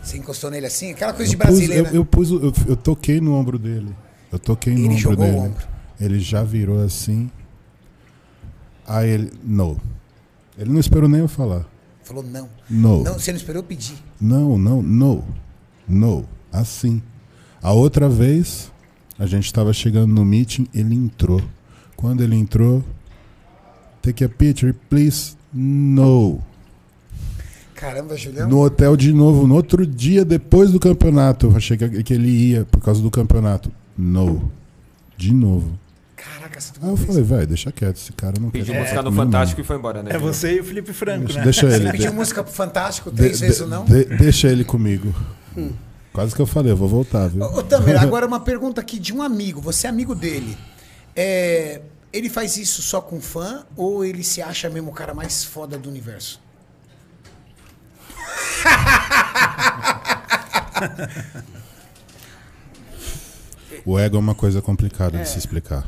[0.09, 0.90] Você encostou nele assim?
[0.92, 3.59] Aquela coisa de Eu, pus, brasileiro, eu, eu pus o- eu, eu toquei no ombro
[3.59, 3.94] dele.
[4.33, 5.38] Eu toquei no Ele ombro jogou o dele.
[5.38, 5.66] ombro.
[6.01, 7.31] Ele já virou assim.
[8.87, 9.33] Aí ele.
[9.44, 9.77] Não.
[10.57, 11.66] Ele não esperou nem eu falar.
[12.03, 12.49] Falou não.
[12.71, 13.03] No.
[13.03, 13.97] Não, você não esperou eu pedir.
[14.21, 15.25] Não, não, no.
[15.87, 16.25] No.
[16.51, 17.03] Assim.
[17.62, 18.73] A outra vez,
[19.18, 21.42] a gente estava chegando no meeting, ele entrou.
[21.97, 22.83] Quando ele entrou,
[24.01, 25.37] take a picture, please.
[25.53, 26.40] No.
[27.79, 28.49] Caramba, Julião.
[28.49, 31.47] No hotel de novo, no outro dia, depois do campeonato.
[31.47, 33.71] Eu achei que, que ele ia por causa do campeonato.
[33.97, 34.51] No.
[35.17, 35.79] De novo.
[36.17, 39.12] Caraca, você Aí eu falei, vai, deixa quieto, esse cara não Pediu quer música no.
[39.12, 40.11] Fantástico e foi embora, né?
[40.12, 41.45] É você e o Felipe Franco, Deixa, né?
[41.45, 41.85] deixa ele.
[41.87, 43.85] Você pediu de- música pro Fantástico de- três de- vezes ou não?
[43.85, 45.14] de- deixa ele comigo.
[46.12, 47.43] Quase que eu falei, eu vou voltar, viu?
[47.45, 49.61] Ô, ô Tamer, agora uma pergunta aqui de um amigo.
[49.61, 50.57] Você é amigo dele.
[51.14, 51.81] É,
[52.12, 55.79] ele faz isso só com fã ou ele se acha mesmo o cara mais foda
[55.79, 56.41] do universo?
[63.85, 65.87] O ego é uma coisa complicada de se explicar.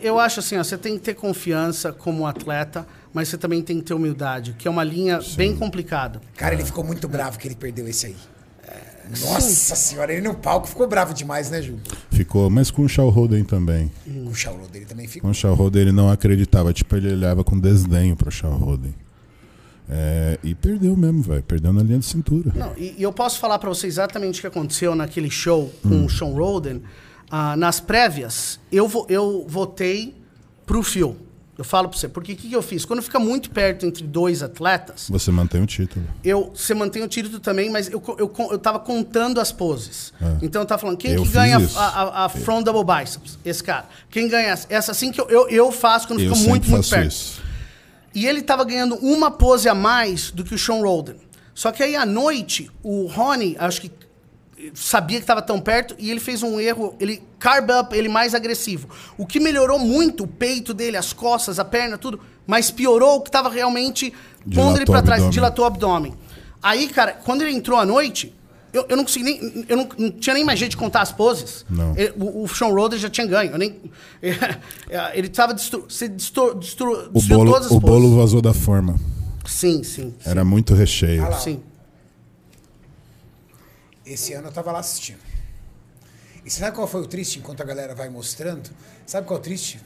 [0.00, 3.78] Eu acho assim, ó, você tem que ter confiança como atleta, mas você também tem
[3.78, 6.20] que ter humildade, que é uma linha bem complicada.
[6.36, 8.16] Cara, ele ficou muito bravo que ele perdeu esse aí.
[9.08, 11.78] Nossa senhora, ele no palco ficou bravo demais, né, Ju?
[12.10, 13.90] Ficou, mas com o Shaw Roden também.
[14.28, 15.30] O Shaolin dele também Com ficou.
[15.30, 18.92] o Shaw Roden ele não acreditava, tipo, ele olhava com desdenho pro Shaw Roden.
[19.88, 21.42] É, e perdeu mesmo, velho.
[21.42, 22.50] Perdeu na linha de cintura.
[22.54, 26.04] Não, e, e eu posso falar pra você exatamente o que aconteceu naquele show com
[26.04, 26.82] o Sean Roden.
[27.30, 30.14] Ah, nas prévias, eu, vo- eu votei
[30.64, 31.16] pro Phil.
[31.58, 32.84] Eu falo pra você, porque o que, que eu fiz?
[32.84, 36.04] Quando fica muito perto entre dois atletas, Você mantém o título.
[36.22, 40.12] eu, você mantém o título também, mas eu, eu, eu tava contando as poses.
[40.20, 40.36] É.
[40.44, 41.78] Então eu tava falando, quem Eu que ganha isso.
[41.78, 43.38] a, a, a front double biceps?
[43.42, 43.86] Esse cara.
[44.10, 44.66] Quem ganha essa?
[44.68, 47.08] Essa assim que eu, eu, eu faço quando eu fica muito, muito perto.
[47.08, 47.40] isso.
[48.16, 51.16] E ele tava ganhando uma pose a mais do que o Sean Roden.
[51.54, 53.92] Só que aí à noite, o Rony, acho que
[54.72, 58.34] sabia que estava tão perto e ele fez um erro, ele carb up, ele mais
[58.34, 58.88] agressivo.
[59.18, 63.20] O que melhorou muito o peito dele, as costas, a perna, tudo, mas piorou o
[63.20, 64.14] que estava realmente
[64.54, 65.30] pondo ele Dilatou para o trás, abdômen.
[65.30, 66.14] dilatou o abdômen.
[66.62, 68.34] Aí, cara, quando ele entrou à noite,
[68.76, 69.64] eu, eu não consegui nem.
[69.68, 71.64] Eu não, não tinha nem mais jeito de contar as poses.
[71.68, 71.96] Não.
[71.96, 73.52] Ele- o, o Sean Roder já tinha ganho.
[73.52, 73.80] Eu nem,
[75.14, 77.96] ele estava destru, se destru, destru, O bolo, todas as o poses.
[78.02, 78.96] bolo vazou da forma.
[79.46, 80.14] Sim, sim.
[80.24, 81.24] Era muito recheio.
[81.24, 81.32] Ah.
[81.32, 81.60] Sim.
[84.04, 85.18] Esse ano eu tava lá assistindo.
[86.44, 88.70] E sabe qual foi o triste enquanto a galera vai mostrando?
[89.04, 89.80] Sabe qual é o triste?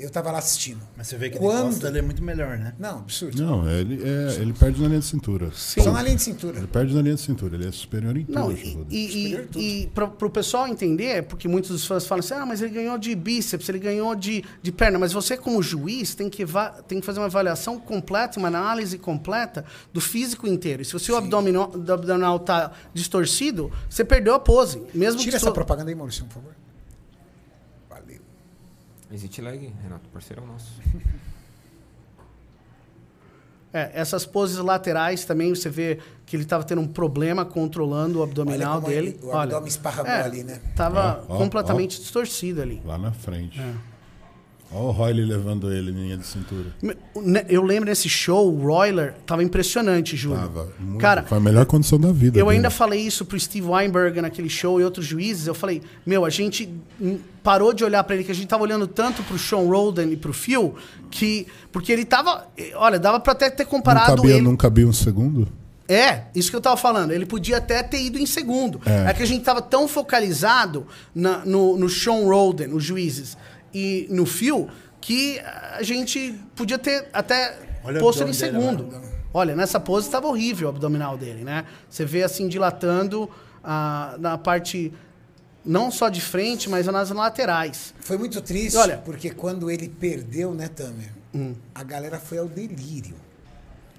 [0.00, 0.80] Eu tava lá assistindo.
[0.96, 2.74] Mas você vê que Quando- de costa ele é muito melhor, né?
[2.78, 3.40] Não, absurdo.
[3.42, 5.50] Não, ele, é, ele perde na linha de cintura.
[5.54, 6.56] Só na linha de cintura.
[6.58, 7.54] Ele perde na linha de cintura.
[7.54, 8.34] Ele é superior em tudo.
[8.34, 8.86] Não, Roden.
[8.90, 12.62] e, e, e, para o pessoal entender, porque muitos dos fãs falam assim, ah, mas
[12.62, 16.44] ele ganhou de bíceps, ele ganhou de, de perna, mas você como juiz tem que,
[16.88, 20.82] tem que fazer uma avaliação completa, uma análise completa do físico inteiro.
[20.82, 24.82] E se o seu abdominal, do abdominal tá distorcido, você perdeu a pose.
[24.94, 26.59] Mesmo Tira que essa sua- propaganda aí, Maurício, por favor.
[29.12, 30.72] Existe lag, Renato, parceirão nosso.
[33.72, 38.22] É, essas poses laterais também, você vê que ele estava tendo um problema controlando o
[38.24, 39.08] abdominal Olha dele.
[39.10, 40.60] ele- o abdômen esparramou é, ali, né?
[40.74, 42.82] Tava Ó, ó, completamente distorcido ali.
[42.84, 43.60] Lá na frente.
[43.60, 43.74] É.
[44.72, 46.66] Olha o Royle levando ele linha de cintura.
[47.16, 50.38] Né, Eu lembro nesse show, o Royler tava impressionante, Júlio.
[50.38, 52.38] Tava muito- Cara, foi a melhor condição da vida.
[52.38, 52.56] eu dele.
[52.58, 55.48] ainda falei isso pro Steve Weinberg naquele show e outros juízes.
[55.48, 56.72] Eu falei, meu, a gente
[57.42, 60.16] parou de olhar pra ele, que a gente tava olhando tanto pro Sean Roden e
[60.16, 60.74] pro Phil,
[61.10, 61.48] que.
[61.72, 62.46] Porque ele tava.
[62.76, 64.42] Olha, dava pra até ter não comparado cabia, ele.
[64.42, 65.48] não cabia um segundo?
[65.88, 67.10] É, isso que eu tava falando.
[67.10, 68.80] Ele podia até ter ido em segundo.
[68.86, 69.14] É, É.
[69.14, 73.36] que a gente tava tão focalizado na- no, no Sean Roden, os juízes,
[73.72, 74.68] e no Phil,
[75.00, 79.10] que a gente podia ter até Olha posto ele em abdômen dele segundo.
[79.32, 81.64] Olha, nessa pose estava horrível o abdominal dele, né?
[81.88, 83.30] Você vê assim dilatando
[83.62, 84.92] ah, na parte
[85.64, 87.94] não só de frente, mas nas laterais.
[88.00, 91.12] Foi muito triste, Olha- porque quando ele perdeu, né, Tamer?
[91.34, 91.54] Hum.
[91.74, 93.14] A galera foi ao delírio.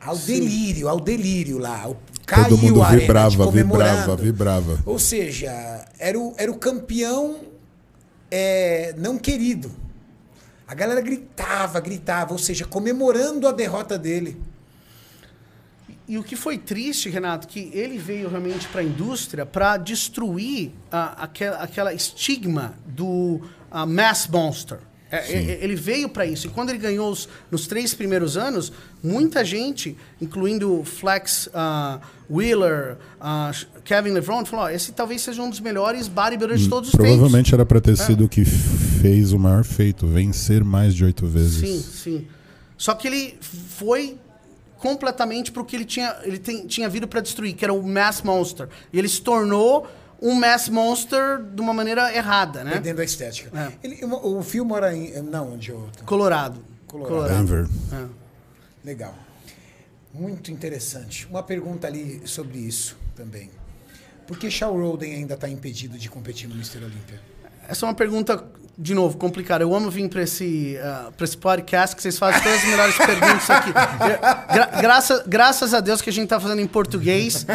[0.04, 1.88] Ao delírio, ao delírio lá.
[1.88, 4.80] O- Caiu Todo mundo a arena, vibrava, vibrava, vibrava.
[4.86, 5.52] Ou seja,
[6.00, 7.38] era o, era o campeão
[8.32, 9.72] é, não querido.
[10.68, 14.42] A galera gritava, gritava, ou seja, comemorando a derrota dele.
[16.08, 20.72] E o que foi triste, Renato, que ele veio realmente para a indústria para destruir
[20.92, 23.42] ah, aquela, aquela estigma do
[23.88, 24.80] mass monster.
[25.12, 26.48] É, é, ele veio para isso.
[26.48, 28.72] E quando ele ganhou os, nos três primeiros anos,
[29.04, 33.52] muita gente, incluindo Flex ah, Wheeler, ah,
[33.84, 37.08] Kevin LeBron, falou: "Ó, esse talvez seja um dos melhores bodybuilders de todos os tempos.
[37.10, 37.82] Provavelmente era pra É.
[37.82, 41.60] ter sido o que fez o maior feito, vencer mais de oito vezes.
[41.60, 42.28] Sim, sim.
[42.78, 44.18] Só que ele foi
[44.78, 48.22] completamente pro que ele tinha, ele tem- tinha vindo para destruir, que era o Mass
[48.24, 48.68] Monster.
[48.92, 49.88] E ele se tornou
[50.22, 52.74] um Mass Monster de uma maneira errada, né?
[52.74, 53.52] Perdendo a estética.
[53.58, 53.72] É.
[53.88, 55.22] Ele- o, o filme mora em.
[55.24, 55.90] Não, onde eu.
[56.06, 56.64] Colorado.
[56.88, 57.30] Colorado.
[57.38, 57.68] Denver.
[57.94, 58.06] É.
[58.86, 59.16] Legal.
[60.14, 61.26] Muito interessante.
[61.28, 63.50] Uma pergunta ali sobre isso também.
[64.28, 66.78] Por que Shaw Roden ainda está impedido de competir no Mr.
[66.84, 67.20] Olympia?
[67.68, 68.46] Essa é uma pergunta,
[68.82, 69.64] de novo, complicada.
[69.64, 70.76] Eu amo vir para esse,
[71.16, 73.72] pra esse podcast que vocês fazem todas as melhores perguntas aqui.
[73.72, 77.46] Gra graças, graças a Deus que a gente tá fazendo em português,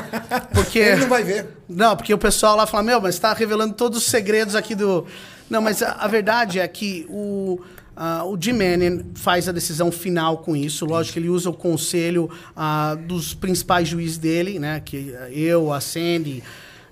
[0.55, 0.79] porque...
[0.79, 1.49] Ele não vai ver.
[1.69, 5.05] Não, porque o pessoal lá fala, meu, mas está revelando todos os segredos aqui do.
[5.51, 7.61] Não, mas a, a verdade é que o,
[7.97, 10.87] ah, o Jim Manning faz a decisão final com isso.
[10.87, 14.81] Lógico que ele usa o conselho ah, dos principais juízes dele, né?
[14.85, 16.45] Que eu, a Sandy.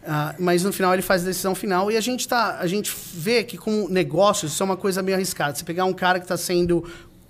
[0.06, 2.94] Ah, mas no final ele faz a decisão final e a gente tá, a gente
[3.14, 5.54] vê que com negócios isso é uma coisa meio arriscada.
[5.54, 6.84] Você pegar um cara que está sendo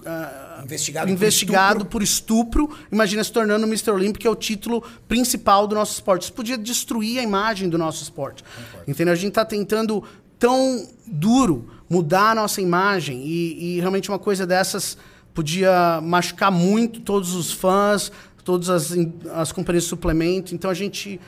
[0.06, 1.90] ah, Investigado por investigado estupro.
[1.90, 3.90] por estupro, imagina se tornando o Mr.
[3.90, 6.22] Olímpico, que é o título principal do nosso esporte.
[6.22, 8.44] Isso podia destruir a imagem do nosso esporte.
[8.86, 9.12] Entendeu?
[9.12, 10.02] A gente está tentando
[10.38, 14.96] tão duro mudar a nossa imagem e, e realmente uma coisa dessas
[15.32, 18.10] podia machucar muito todos os fãs,
[18.44, 18.94] todas as,
[19.32, 20.54] as companhias de suplemento.
[20.54, 21.20] Então a gente.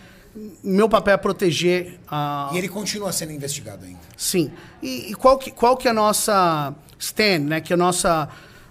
[0.62, 2.50] Meu papel é proteger a.
[2.52, 4.00] E ele continua sendo investigado ainda.
[4.16, 4.52] Sim.
[4.82, 7.60] E, e qual, que, qual que é a nossa stand, né?
[7.60, 8.28] Que é a nossa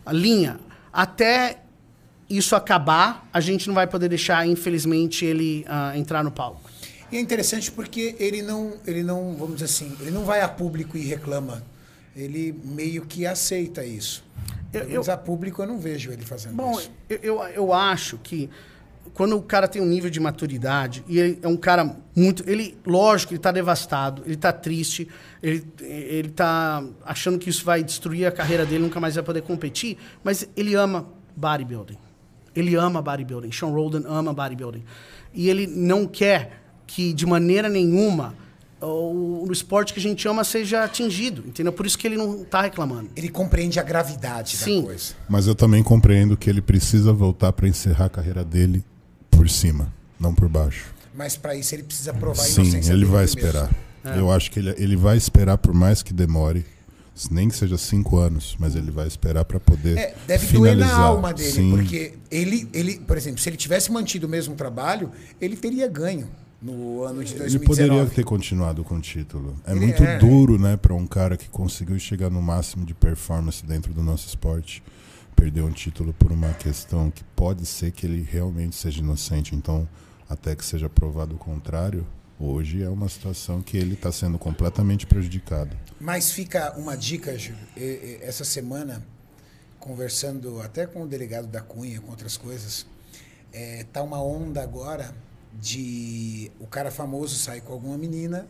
[0.08, 0.60] linha?
[0.94, 1.60] Até
[2.30, 6.70] isso acabar, a gente não vai poder deixar, infelizmente, ele ah, entrar no palco.
[7.12, 10.48] E é interessante porque ele não, ele não, vamos dizer assim, ele não vai a
[10.48, 11.64] público e reclama.
[12.16, 14.24] Ele meio que aceita isso.
[14.74, 16.92] Eu- menos a público eu não vejo ele fazendo Bom, isso.
[17.10, 18.50] eu, eu, eu acho que
[19.14, 22.48] quando o cara tem um nível de maturidade e ele é um cara muito.
[22.50, 25.08] Ele, lógico, ele está devastado, ele está triste,
[25.42, 29.42] ele, ele tá achando que isso vai destruir a carreira dele, nunca mais vai poder
[29.42, 31.98] competir, mas ele ama bodybuilding.
[32.56, 33.52] Ele ama bodybuilding.
[33.52, 34.84] Sean Roldan ama bodybuilding.
[35.34, 38.34] E ele não quer que, de maneira nenhuma,
[38.82, 41.74] o, o esporte que a gente ama seja atingido, entendeu?
[41.74, 43.10] Por isso que ele não está reclamando.
[43.16, 44.82] Ele compreende a gravidade Sim.
[44.82, 45.14] da coisa.
[45.28, 48.84] Mas eu também compreendo que ele precisa voltar para encerrar a carreira dele
[49.36, 50.94] por cima, não por baixo.
[51.14, 53.70] Mas para isso ele precisa provar a Sim, inocência ele vai esperar.
[54.18, 56.64] Eu acho que ele, ele vai esperar por mais que demore,
[57.32, 60.90] nem que seja cinco anos, mas ele vai esperar para poder É, deve finalizar.
[60.90, 61.72] doer na alma dele, Sim.
[61.72, 65.10] porque ele, ele, por exemplo, se ele tivesse mantido o mesmo trabalho,
[65.42, 66.28] ele teria ganho
[66.62, 67.66] no ano de Ele 2019.
[67.66, 69.56] poderia ter continuado com o título.
[69.66, 70.18] É Ele muito é.
[70.20, 74.28] duro, né, para um cara que conseguiu chegar no máximo de performance dentro do nosso
[74.28, 74.84] esporte,
[75.36, 79.56] perder um título por uma questão que pode ser que ele realmente seja inocente.
[79.56, 79.88] Então,
[80.30, 82.06] até que seja provado o contrário,
[82.40, 85.78] hoje é uma situação que ele está sendo completamente prejudicado.
[86.00, 87.60] Mas fica uma dica, Júlio.
[88.22, 89.06] Essa semana,
[89.80, 92.86] conversando até com o delegado da Cunha, com outras coisas,
[93.54, 95.14] é, tá uma onda agora
[95.54, 98.46] de o cara famoso sai com alguma menina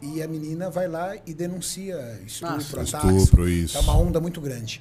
[0.00, 2.80] e a menina vai lá e denuncia estupro, Nossa.
[3.12, 3.74] Estupro, isso.
[3.74, 4.80] Tá uma onda muito grande.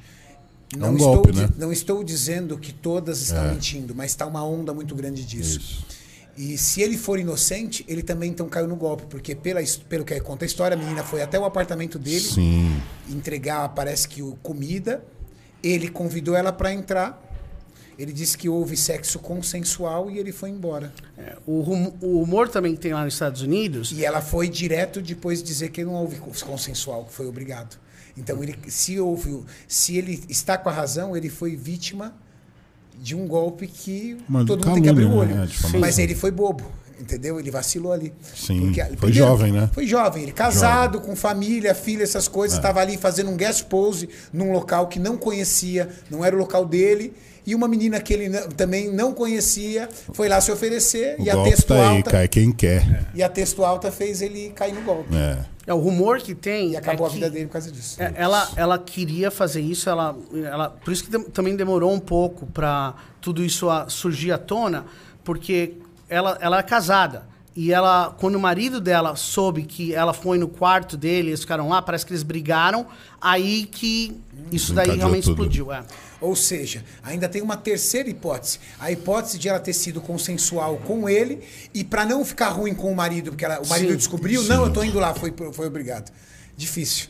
[0.73, 1.49] É Não, um estou, golpe, di- né?
[1.58, 3.51] não estou dizendo que todas estão É.
[3.53, 5.60] mentindo, mas está uma onda muito grande disso.
[5.60, 5.86] Isso.
[6.38, 10.19] E se ele for inocente, ele também então caiu no golpe, porque pela, pelo que
[10.19, 12.80] conta a história, a menina foi até o apartamento dele Sim.
[13.10, 15.03] entregar, parece que o, comida.
[15.63, 17.23] Ele convidou ela para entrar.
[17.97, 20.93] Ele disse que houve sexo consensual e ele foi embora.
[21.17, 23.91] É, o, rum- o humor também que tem lá nos Estados Unidos.
[23.91, 27.75] E ela foi direto depois dizer que não houve consensual, que foi obrigado.
[28.17, 32.15] Então, ele, se houve, se ele está com a razão, ele foi vítima
[32.99, 35.36] de um golpe que Uma todo mundo tem que abrir o olho.
[35.36, 35.47] né?
[35.80, 36.65] Mas ele foi bobo,
[36.99, 37.39] entendeu?
[37.39, 38.13] Ele vacilou ali.
[38.36, 39.69] Sim, foi primeiro, jovem, né?
[39.73, 42.60] Foi jovem, ele casado, com família, filha, essas coisas, É.
[42.60, 46.65] estava ali fazendo um guest pose num local que não conhecia, não era o local
[46.65, 47.13] dele.
[47.45, 51.29] E uma menina que ele não- também não conhecia foi lá se oferecer O e
[51.29, 53.05] a golpe texto tá aí, alta cai quem quer.
[53.15, 55.15] e a texto alta fez ele cair no golpe.
[55.15, 55.45] É.
[55.65, 56.71] É, o rumor que tem.
[56.71, 58.01] E acabou é a vida dele por causa disso.
[58.03, 62.45] É, ela, ela queria fazer isso, ela, ela, por isso que também demorou um pouco
[62.47, 64.86] para tudo isso a- surgir à tona,
[65.23, 65.73] porque
[66.10, 67.28] ela, ela é casada.
[67.56, 71.67] E ela, quando o marido dela soube que ela foi no quarto dele, eles ficaram
[71.70, 72.86] lá, parece que eles brigaram,
[73.20, 74.15] aí que
[74.52, 75.32] isso daí Encadeou realmente tudo.
[75.41, 75.74] explodiu.
[75.74, 75.84] É.
[76.22, 78.60] Ou seja, ainda tem uma terceira hipótese.
[78.80, 81.39] A hipótese de ela ter sido consensual com ele
[81.74, 83.98] e para não ficar ruim com o marido, porque ela- o marido Sim.
[83.98, 86.12] descobriu, não, eu tô indo lá, foi, foi obrigado.
[86.56, 87.08] Difícil.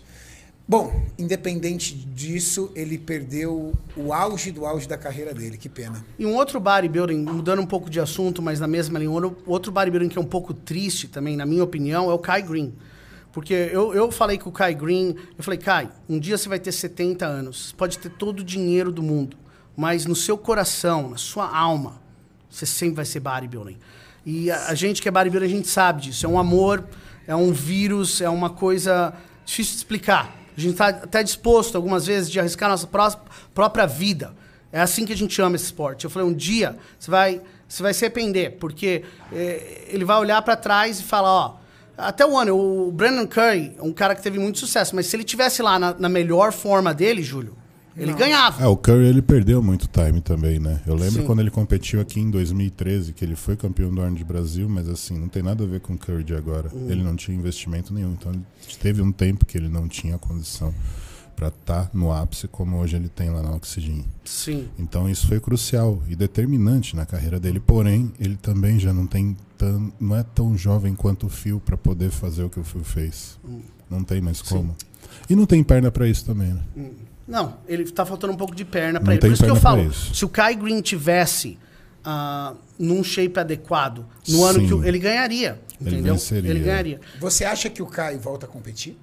[0.69, 5.57] Bom, independente disso, ele perdeu o auge do auge da carreira dele.
[5.57, 6.05] Que pena.
[6.19, 9.11] E um outro bodybuilding, mudando um pouco de assunto, mas na mesma linha,
[9.45, 12.73] outro- bodybuilding que é um pouco triste também, na minha opinião, é o Kai Green.
[13.31, 16.59] Porque eu, eu falei com o Kai Green, eu falei, Kai, um dia você vai
[16.59, 19.37] ter 70 anos, pode ter todo o dinheiro do mundo,
[19.75, 22.01] mas no seu coração, na sua alma,
[22.49, 23.77] você sempre vai ser bodybuilding.
[24.25, 26.25] E a, a gente que é bodybuilding, a gente sabe disso.
[26.25, 26.83] É um amor,
[27.25, 29.13] é um vírus, é uma coisa
[29.45, 30.35] difícil de explicar.
[30.57, 33.15] A gente está até disposto, algumas vezes, de arriscar nossa pró-
[33.53, 34.33] própria vida.
[34.71, 36.03] É assim que a gente ama esse esporte.
[36.03, 40.41] Eu falei, um dia você vai, você vai se arrepender, porque eh, ele vai olhar
[40.41, 41.55] para trás e falar, ó,
[41.97, 45.23] até o ano, o Brandon Curry, um cara que teve muito sucesso, mas se ele
[45.23, 47.55] tivesse lá na, na melhor forma dele, Júlio,
[47.97, 48.63] ele ganhava.
[48.63, 50.81] É, o Curry ele perdeu muito time também, né?
[50.85, 51.25] Eu lembro Sim.
[51.25, 55.17] quando ele competiu aqui em 2013, que ele foi campeão do Arnold Brasil, mas assim,
[55.17, 56.69] não tem nada a ver com o Curry de agora.
[56.73, 56.89] Uhum.
[56.89, 58.31] Ele não tinha investimento nenhum, então
[58.79, 60.73] teve um tempo que ele não tinha condição
[61.35, 64.03] para estar no ápice como hoje ele tem lá na Oxygen.
[64.25, 64.67] Sim.
[64.77, 67.59] Então isso foi crucial e determinante na carreira dele.
[67.59, 71.77] Porém, ele também já não tem tão, não é tão jovem quanto o Phil para
[71.77, 73.37] poder fazer o que o Phil fez.
[73.47, 73.61] Hum.
[73.89, 74.75] Não tem mais como.
[75.29, 76.61] E não tem perna para isso também, né?
[77.27, 79.19] Não, ele tá faltando um pouco de perna para ele.
[79.21, 80.15] tem Por isso que eu falo, isso.
[80.15, 81.59] se o Kai Green tivesse
[82.05, 84.67] ah, num shape adequado, no ano Sim.
[84.67, 86.13] que o- ele ganharia, Ele entendeu?
[86.13, 86.49] venceria.
[86.49, 87.01] Ele ganharia.
[87.19, 88.97] Você acha que o Caio volta a competir?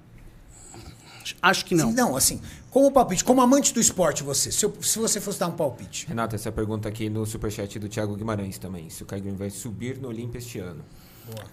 [1.41, 1.89] Acho que não.
[1.89, 5.39] Sim, não, assim, como palpite, como amante do esporte, você, se, eu- se você fosse
[5.39, 6.05] dar um palpite.
[6.07, 8.89] Renato, essa pergunta aqui no superchat do Thiago Guimarães também.
[8.89, 10.83] Se o Kai Green vai subir no Olympia este ano.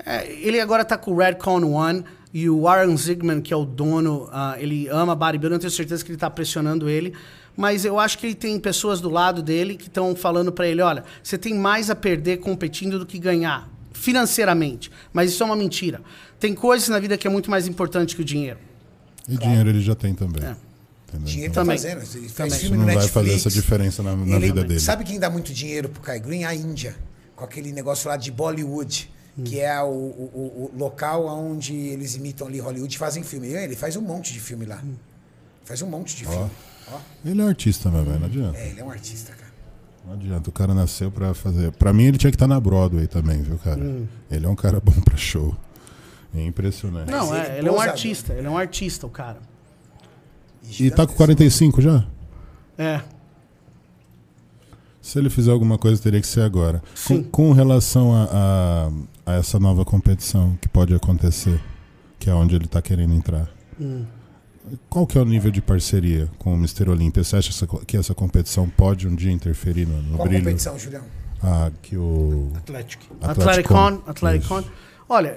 [0.04, 3.64] É, ele agora tá com o Redcon One e o Aaron Zigman, que é o
[3.64, 7.14] dono, ah, ele ama bodybuilding, eu tenho certeza que ele tá pressionando ele.
[7.56, 10.80] Mas eu acho que ele tem pessoas do lado dele que estão falando para ele,
[10.80, 14.90] olha, você tem mais a perder competindo do que ganhar, financeiramente.
[15.12, 16.00] Mas isso é uma mentira.
[16.40, 18.58] Tem coisas na vida que é muito mais importante que o dinheiro.
[19.28, 20.42] E dinheiro ele já tem também.
[20.44, 20.56] É.
[21.18, 21.76] Dinheiro Então, tá Também.
[21.76, 23.12] fazendo, ele faz filme não vai Netflix.
[23.14, 24.80] fazer essa diferença na, na Ele- vida dele.
[24.80, 26.44] Sabe quem dá muito dinheiro pro Kai Green?
[26.44, 26.96] A Índia.
[27.36, 29.10] Com aquele negócio lá de Bollywood,
[29.44, 33.48] que é o, o- o- local onde eles imitam ali Hollywood e fazem filme.
[33.48, 34.82] Ele faz um monte de filme lá.
[35.64, 36.50] Faz um monte de filme.
[36.92, 36.98] Ó.
[37.24, 38.58] Ele é artista, meu velho, não adianta.
[38.58, 39.52] É, ele é um artista, cara.
[40.04, 41.70] Não adianta, o cara nasceu pra fazer.
[41.72, 43.80] Pra mim, ele tinha que estar na Broadway também, viu, cara?
[44.30, 45.56] Ele é um cara bom pra show.
[46.34, 47.10] É impressionante.
[47.10, 49.38] Não, ele é, ele é um artista, ele é um artista, o cara.
[50.78, 52.04] E tá com 45 já?
[52.76, 53.00] É.
[55.00, 56.78] Se ele fizer alguma coisa, teria que ser agora.
[57.06, 57.22] Com, Sim.
[57.24, 58.90] com relação a,
[59.26, 61.60] a- essa nova competição que pode acontecer,
[62.18, 63.48] que é onde ele tá querendo entrar.
[63.80, 64.04] Hum.
[64.88, 66.88] Qual que é o nível de parceria com o Mr.
[66.88, 67.24] Olímpia?
[67.24, 70.44] Você acha essa que essa competição pode um dia interferir no, no Qual brilho?
[70.44, 71.02] competição, Julião?
[71.42, 73.04] Ah, que o Atlético.
[73.20, 74.62] Atleticon, Atleticon.
[75.08, 75.36] Olha,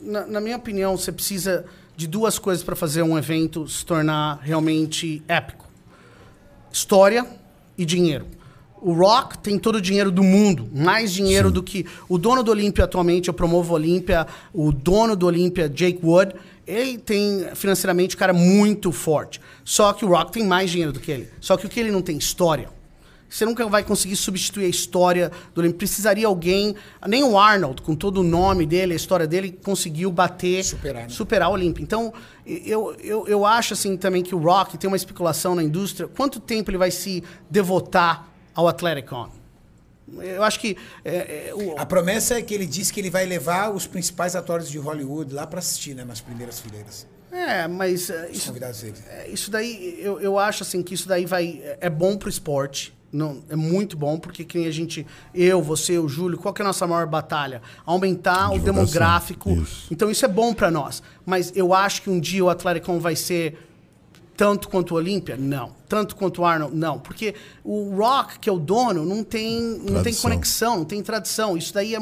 [0.00, 4.38] na, na minha opinião, você precisa de duas coisas para fazer um evento se tornar
[4.42, 5.68] realmente épico:
[6.72, 7.26] história
[7.76, 8.26] e dinheiro.
[8.84, 12.50] O Rock tem todo o dinheiro do mundo, mais dinheiro do que o dono do
[12.50, 16.34] Olímpia atualmente, eu promovo o Olímpia, o dono do Olímpia, Jake Wood,
[16.66, 19.40] ele tem financeiramente um cara muito forte.
[19.64, 21.30] Só que o Rock tem mais dinheiro do que ele.
[21.40, 22.68] Só que o que ele não tem história.
[23.26, 25.78] Você nunca vai conseguir substituir a história do Olímpia.
[25.78, 26.74] Precisaria alguém,
[27.08, 31.08] nem o Arnold, com todo o nome dele, a história dele, conseguiu bater, Superar, né?
[31.08, 31.82] superar o Olímpia.
[31.82, 32.12] Então,
[32.44, 36.06] eu, eu, eu acho assim também que o Rock tem uma especulação na indústria.
[36.06, 39.28] Quanto tempo ele vai se devotar ao Atleticon?
[40.20, 43.24] Eu acho que é, é, o- A promessa é que ele disse que ele vai
[43.24, 46.04] levar os principais atores de Hollywood lá pra assistir, né?
[46.04, 47.06] Nas primeiras fileiras.
[47.32, 48.98] é, mas é, Os isso, convidados dele.
[49.08, 51.60] É, Isso daí, eu, eu acho assim que isso daí vai.
[51.80, 52.92] É bom pro esporte.
[53.10, 55.06] Não, é muito bom, porque que nem a gente.
[55.32, 57.62] Eu, você, o Júlio, qual que é a nossa maior batalha?
[57.86, 59.52] Aumentar o demográfico.
[59.52, 59.86] Isso.
[59.90, 61.02] Então isso é bom para nós.
[61.24, 63.56] Mas eu acho que um dia o Atleticon vai ser
[64.36, 65.36] tanto quanto o Olímpia?
[65.36, 65.72] Não.
[65.88, 66.76] Tanto quanto o Arnold?
[66.76, 66.98] Não.
[66.98, 71.56] Porque o Rock, que é o dono, não tem, não tem conexão, não tem tradição.
[71.56, 71.98] Isso daí é,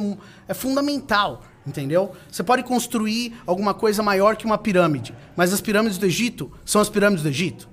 [0.49, 1.43] é fundamental.
[1.65, 2.13] Entendeu?
[2.31, 6.81] Você pode construir alguma coisa maior que uma pirâmide, mas as pirâmides do Egito são
[6.81, 7.69] as pirâmides do Egito.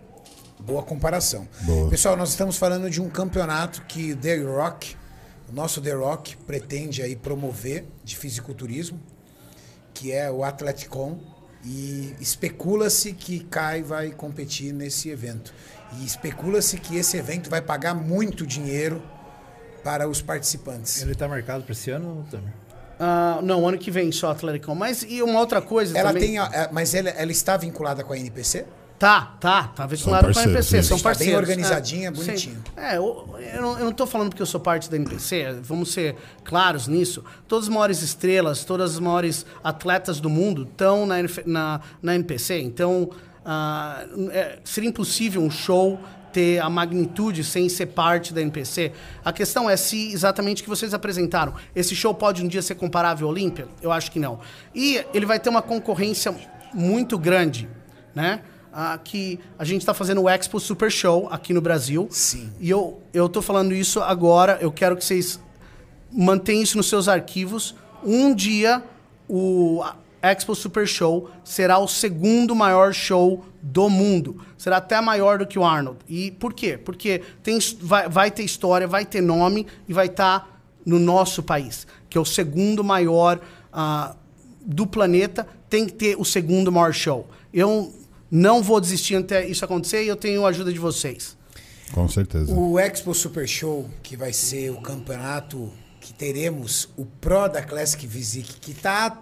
[0.59, 1.47] Boa comparação.
[1.61, 1.89] Boa.
[1.89, 4.95] Pessoal, nós estamos falando de um campeonato que o The Rock,
[5.49, 8.99] o nosso The Rock, pretende aí promover de fisiculturismo,
[9.93, 11.17] que é o Atleticon.
[11.65, 15.53] E especula-se que Kai vai competir nesse evento.
[15.99, 19.01] E especula-se que esse evento vai pagar muito dinheiro
[19.83, 21.01] para os participantes.
[21.01, 22.53] Ele tá marcado para esse ano, Tamer?
[22.99, 24.75] Ah, não, ano que vem só Atleticon.
[24.75, 26.27] Mas e uma outra coisa Ela também.
[26.29, 28.65] tem, a- a- mas ela, ela está vinculada com a NPC?
[28.99, 30.87] Tá, tá, tá vinculado com a parceiros, NPC, isso.
[30.89, 31.39] são Está bem parceiros.
[31.39, 32.55] organizadinha, é, bonitinho.
[32.57, 32.71] sim.
[32.75, 35.93] É, eu, eu, não, eu não tô falando porque eu sou parte da NPC, vamos
[35.93, 37.23] ser claros nisso.
[37.47, 42.59] Todas as maiores estrelas, todas as maiores atletas do mundo estão na, na, na NPC,
[42.59, 43.09] então
[43.45, 45.97] ah, é, seria impossível um show
[46.33, 48.91] ter a magnitude sem ser parte da NPC.
[49.23, 51.53] A questão é se exatamente o que vocês apresentaram.
[51.73, 53.67] Esse show pode um dia ser comparável ao Olímpia?
[53.81, 54.39] Eu acho que não.
[54.75, 56.35] E ele vai ter uma concorrência
[56.73, 57.67] muito grande,
[58.13, 58.41] né?
[58.71, 62.07] Ah, que a gente está fazendo o Expo Super Show aqui no Brasil.
[62.11, 62.51] Sim.
[62.59, 65.39] E eu, eu tô falando isso agora, eu quero que vocês
[66.11, 67.75] mantenham isso nos seus arquivos.
[68.03, 68.83] Um dia,
[69.27, 69.83] o
[70.21, 74.41] Expo Super Show será o segundo maior show do mundo.
[74.57, 75.99] Será até maior do que o Arnold.
[76.07, 76.77] E por quê?
[76.77, 81.85] Porque tem, vai, vai ter história, vai ter nome e vai estar no nosso país,
[82.09, 83.39] que é o segundo maior
[83.71, 84.15] ah,
[84.61, 87.27] do planeta, tem que ter o segundo maior show.
[87.53, 87.93] Eu
[88.31, 91.37] não vou desistir até isso acontecer e eu tenho a ajuda de vocês.
[91.91, 92.53] Com certeza.
[92.53, 98.07] O Expo Super Show, que vai ser o campeonato que teremos, o Pro da Classic
[98.07, 99.21] Physique, que tá.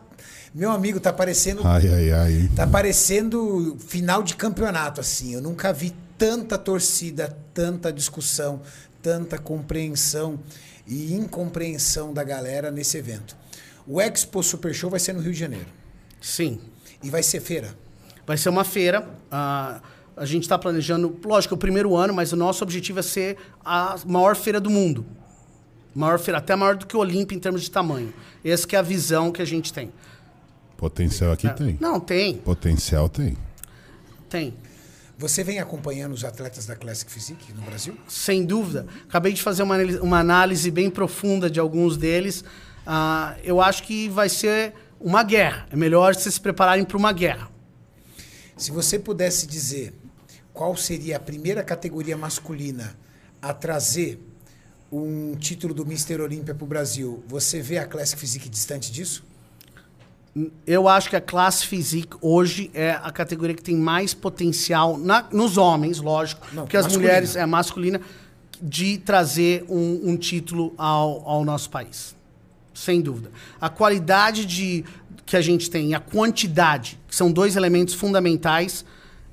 [0.54, 1.62] Meu amigo, tá parecendo.
[1.66, 2.50] Ai, ai, ai.
[2.56, 5.34] Tá parecendo final de campeonato, assim.
[5.34, 8.62] Eu nunca vi tanta torcida, tanta discussão,
[9.02, 10.40] tanta compreensão
[10.86, 13.36] e incompreensão da galera nesse evento.
[13.86, 15.68] O Expo Super Show vai ser no Rio de Janeiro.
[16.20, 16.60] Sim.
[17.04, 17.74] E vai ser feira.
[18.28, 19.10] Vai ser uma feira.
[19.32, 19.80] ah,
[20.18, 23.96] a gente está planejando, lógico, o primeiro ano, mas o nosso objetivo é ser a
[24.04, 25.06] maior feira do mundo.
[25.94, 28.12] Maior feira, até maior do que o Olímpia em termos de tamanho.
[28.44, 29.92] Essa que é a visão que a gente tem.
[30.76, 31.78] Potencial aqui tem.
[31.80, 33.38] Não, tem, Potencial tem.
[34.28, 34.56] tem.
[35.20, 37.96] Você vem acompanhando os atletas da Classic Physique no Brasil?
[38.08, 38.88] Sem dúvida.
[39.08, 42.44] Acabei de fazer uma análise, uma análise bem profunda de alguns deles.
[42.86, 45.68] Ah, eu acho que vai ser uma guerra.
[45.72, 47.50] É melhor vocês se prepararem para uma guerra.
[48.58, 49.94] Se você pudesse dizer
[50.54, 52.98] qual seria a primeira categoria masculina
[53.42, 54.20] a trazer
[54.92, 59.24] um título do Mister Olímpia para o Brasil, você vê a Classic Physique distante disso?
[60.66, 65.28] Eu acho que a classe physique hoje é a categoria que tem mais potencial na-
[65.32, 67.10] nos homens, lógico, Não, porque as masculina.
[67.10, 68.02] mulheres é masculina
[68.62, 72.16] de trazer um, um título ao, ao nosso país,
[72.72, 73.32] sem dúvida.
[73.60, 74.86] A qualidade de
[75.28, 78.84] que a gente tem, a quantidade, que são dois elementos fundamentais,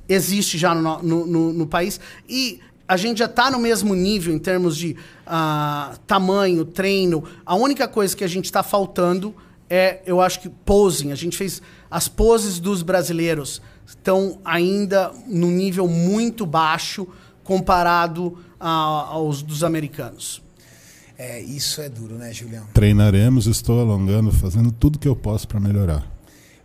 [0.09, 4.35] existe já no, no, no- no país e a gente já está no mesmo nível
[4.35, 4.95] em termos de
[5.27, 7.25] ah, tamanho, treino.
[7.47, 9.35] A única coisa que a gente está faltando
[9.71, 11.11] é, eu acho que posing.
[11.11, 17.07] A gente fez as poses dos brasileiros estão ainda num nível muito baixo
[17.43, 18.69] comparado a-
[19.09, 20.43] aos dos americanos.
[21.17, 22.65] É, isso é duro, né, Julião?
[22.75, 26.15] Treinaremos, estou alongando, fazendo tudo que eu posso para melhorar.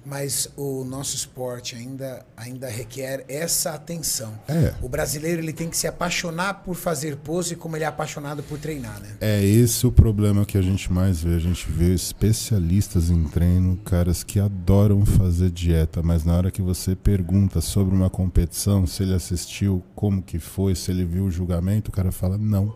[0.05, 4.33] Mas o nosso esporte ainda, ainda requer essa atenção.
[4.47, 4.73] É.
[4.81, 8.57] O brasileiro ele tem que se apaixonar por fazer pose como ele é apaixonado por
[8.57, 9.09] treinar, né?
[9.21, 11.35] É esse o problema que a gente mais vê.
[11.35, 16.61] A gente vê especialistas em treino, caras que adoram fazer dieta, mas na hora que
[16.61, 21.31] você pergunta sobre uma competição, se ele assistiu, como que foi, se ele viu o
[21.31, 22.73] julgamento, o cara fala: "Não,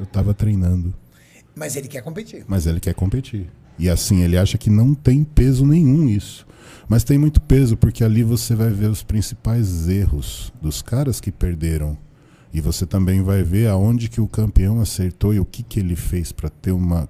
[0.00, 0.92] eu tava treinando".
[1.54, 2.44] Mas ele quer competir.
[2.48, 3.48] Mas ele quer competir.
[3.78, 6.46] E assim, ele acha que não tem peso nenhum isso.
[6.88, 11.30] Mas tem muito peso, porque ali você vai ver os principais erros dos caras que
[11.30, 11.96] perderam.
[12.52, 15.96] E você também vai ver aonde que o campeão acertou e o que, que ele
[15.96, 17.08] fez para ter uma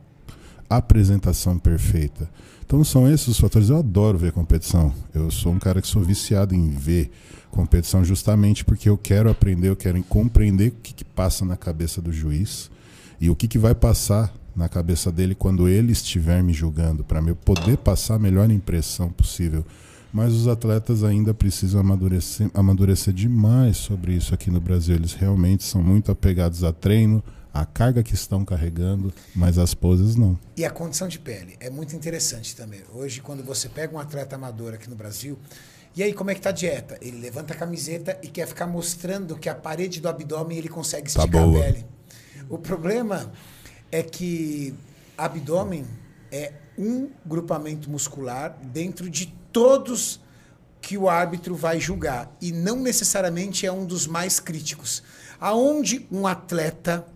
[0.69, 2.31] apresentação perfeita.
[2.65, 3.69] Então são esses os fatores.
[3.69, 4.95] Eu adoro ver competição.
[5.13, 7.11] Eu sou um cara que sou viciado em ver
[7.51, 12.01] competição justamente porque eu quero aprender, eu quero compreender o que, que passa na cabeça
[12.01, 12.71] do juiz
[13.23, 17.21] e o que, que vai passar na cabeça dele quando ele estiver me julgando, para
[17.21, 19.65] eu poder passar a melhor impressão possível.
[20.13, 24.97] Mas os atletas ainda precisam amadurecer, amadurecer demais sobre isso aqui no Brasil.
[24.97, 27.23] Eles realmente são muito apegados a treino,
[27.55, 30.37] a carga que estão carregando, mas as poses não.
[30.57, 32.81] E a condição de pele é muito interessante também.
[32.93, 35.39] Hoje, quando você pega um atleta amador aqui no Brasil,
[35.95, 36.99] e aí como é que tá a dieta?
[37.01, 41.05] Ele levanta a camiseta e quer ficar mostrando que a parede do abdômen ele consegue
[41.13, 41.61] Tá esticar boa.
[41.61, 41.85] a pele.
[42.53, 43.33] O problema
[43.91, 44.75] é que
[45.17, 45.87] abdômen
[46.31, 50.21] é um grupamento muscular dentro de todos
[50.79, 55.03] que o árbitro vai julgar e não necessariamente é um dos mais críticos.
[55.41, 57.07] Aonde um atleta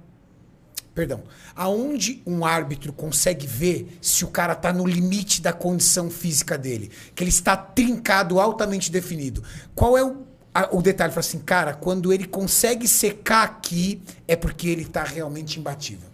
[0.95, 1.25] Perdão.
[1.55, 6.91] Aonde um árbitro consegue ver se o cara está no limite da condição física dele?
[7.15, 9.45] Que ele está trincado, altamente definido.
[9.75, 10.26] Qual é o,
[10.65, 11.11] a- o detalhe?
[11.13, 16.09] Fala assim, cara, quando ele consegue secar aqui, é porque ele está realmente imbatível.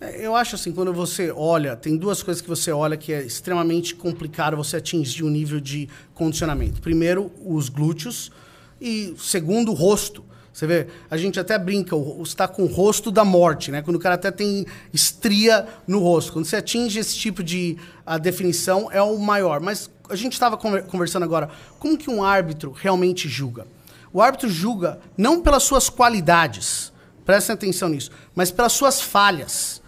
[0.00, 3.22] É, Eu acho assim, quando você olha, tem duas coisas que você olha que é
[3.22, 6.80] extremamente complicado você atingir um nível de condicionamento.
[6.80, 8.30] Primeiro, os glúteos
[8.80, 10.24] e segundo, o rosto.
[10.52, 13.80] Você vê, a gente até brinca, está com o rosto da morte, né?
[13.80, 16.30] Quando o cara até tem estria no rosto.
[16.32, 17.78] Quando você atinge esse tipo de
[18.20, 19.60] definição, é o maior.
[19.60, 23.66] Mas a gente estava conver- conversando agora, como que um árbitro realmente julga?
[24.12, 26.92] O árbitro julga não pelas suas qualidades,
[27.24, 29.82] prestem atenção nisso, mas pelas suas falhas.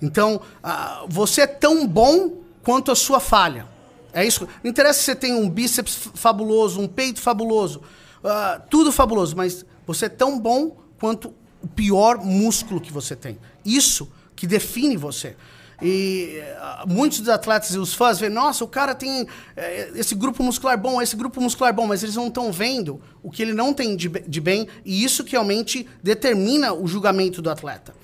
[0.00, 3.66] Então, ah, você é tão bom quanto a sua falha.
[4.12, 4.48] É isso.
[4.62, 7.82] Não interessa se você tem um bíceps fabuloso, um peito fabuloso,
[8.24, 13.38] ah, tudo fabuloso, mas você é tão bom quanto o pior músculo que você tem.
[13.64, 15.36] Isso que define você.
[15.80, 19.26] E ah, muitos dos atletas e os fãs veem, nossa, o cara tem
[19.56, 23.30] eh, esse grupo muscular bom, esse grupo muscular bom, mas eles não estão vendo o
[23.30, 27.48] que ele não tem de, de bem, e isso que realmente determina o julgamento do
[27.48, 27.94] atleta.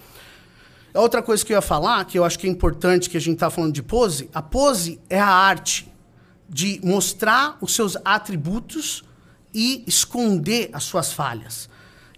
[0.94, 3.34] Outra coisa que eu ia falar, que eu acho que é importante que a gente
[3.34, 5.92] está falando de pose, a pose é a arte
[6.48, 9.02] de mostrar os seus atributos
[9.52, 11.68] e esconder as suas falhas.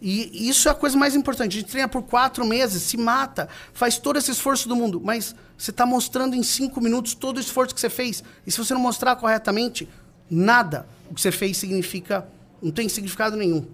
[0.01, 1.57] E isso é a coisa mais importante.
[1.57, 5.35] A gente treina por quatro meses, se mata, faz todo esse esforço do mundo, mas
[5.57, 8.23] você está mostrando em cinco minutos todo o esforço que você fez.
[8.47, 9.89] E se você não mostrar corretamente,
[10.31, 12.27] nada o que você fez significa,
[12.63, 13.67] não tem significado nenhum.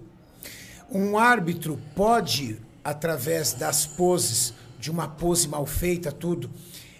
[0.89, 6.49] Um árbitro pode, através das poses, de uma pose mal feita, tudo,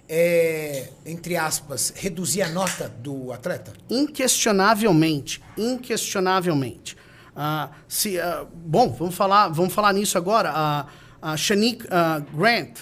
[0.10, 3.74] é, entre aspas, reduzir a nota do atleta?
[3.90, 6.98] inquestionavelmente, inquestionavelmente.
[7.36, 10.52] Ah, se, ah, bom, vamos falar, vamos falar nisso agora.
[10.54, 10.86] A
[11.22, 12.80] a Shanique ah, Grant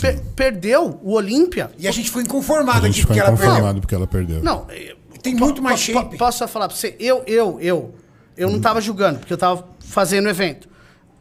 [0.00, 1.70] per- perdeu o Olímpia.
[1.78, 3.46] E a gente ficou A inconformado gente aqui ficou porque ela perdeu.
[3.46, 4.42] inconformado porque ela perdeu.
[4.42, 6.16] Não, eh, Tem muito mais po- po- shape.
[6.18, 6.96] Posso só falar para você?
[6.98, 7.94] Eu, eu, eu
[8.36, 10.68] Eu não tava julgando, porque eu tava fazendo o evento.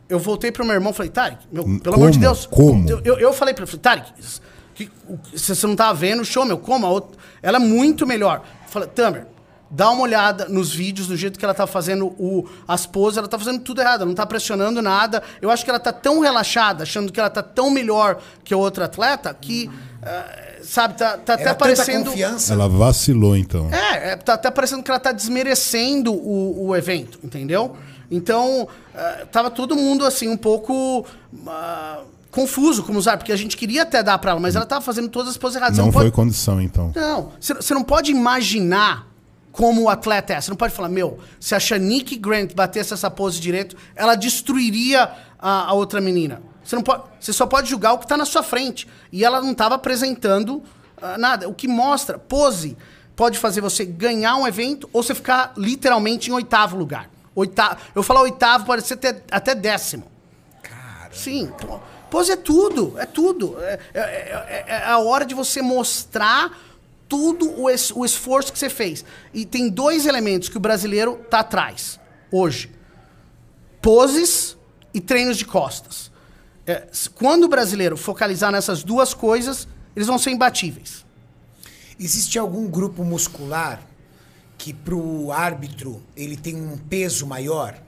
[0.10, 2.26] Eu voltei pro meu irmão e falei, Tarek, meu, Hum, pelo amor de como?
[2.26, 2.46] Deus.
[2.48, 2.90] Como?
[2.90, 4.12] Eu, eu, eu falei pra ele, falei, Tarek,
[4.74, 6.86] que, o- se você não tava vendo o show, meu, como?
[6.86, 8.42] A outra, ela é muito melhor.
[8.66, 9.28] Eu falei, Tamer,
[9.76, 13.28] dá uma olhada nos vídeos, do jeito que ela tá fazendo o, as poses, ela
[13.28, 15.22] tá fazendo tudo errado, ela não tá pressionando nada.
[15.42, 18.58] Eu acho que ela tá tão relaxada, achando que ela tá tão melhor que a
[18.58, 19.70] outra atleta, que,
[20.02, 22.06] eh, sabe, tá, tá até parecendo...
[22.06, 22.54] confiança.
[22.54, 23.70] Ela vacilou, então.
[23.70, 27.76] É, é, tá até parecendo que ela tá desmerecendo o, o evento, entendeu?
[28.10, 31.06] Então, eh, tava todo mundo, assim, um pouco
[31.48, 32.00] ah,
[32.32, 35.10] confuso como usar, porque a gente queria até dar pra ela, mas ela tava fazendo
[35.10, 35.76] todas as poses erradas.
[35.76, 36.16] Você Não foi pode...
[36.16, 36.94] condição, então.
[36.96, 39.15] Não, você não pode imaginar
[39.56, 40.42] como o atleta é.
[40.42, 45.10] Você não pode falar, meu, se a Shanique Grant batesse essa pose direito, ela destruiria
[45.40, 46.42] a, a outra menina.
[46.62, 48.86] Você, não pode, você só pode julgar o que está na sua frente.
[49.14, 50.62] E ela não estava apresentando
[51.02, 51.48] ah, nada.
[51.48, 52.78] O que mostra, pose
[53.16, 57.10] pode fazer você ganhar um evento ou você ficar literalmente em oitavo lugar.
[57.34, 60.12] Oitavo, eu falar oitavo pode ser até, até décimo.
[61.14, 61.80] Sim, pô,
[62.10, 63.56] pose é tudo, é tudo.
[63.62, 66.52] É, é- é- é a hora de você mostrar
[67.08, 69.04] tudo o, es- o esforço que você fez.
[69.34, 72.00] E tem dois elementos que o brasileiro tá atrás
[72.32, 72.72] hoje:
[73.82, 74.58] poses
[74.94, 76.12] e treinos de costas.
[76.66, 81.06] É, quando o brasileiro focalizar nessas duas coisas, eles vão ser imbatíveis.
[82.00, 83.82] Existe algum grupo muscular
[84.58, 87.80] que pro árbitro ele tem um peso maior?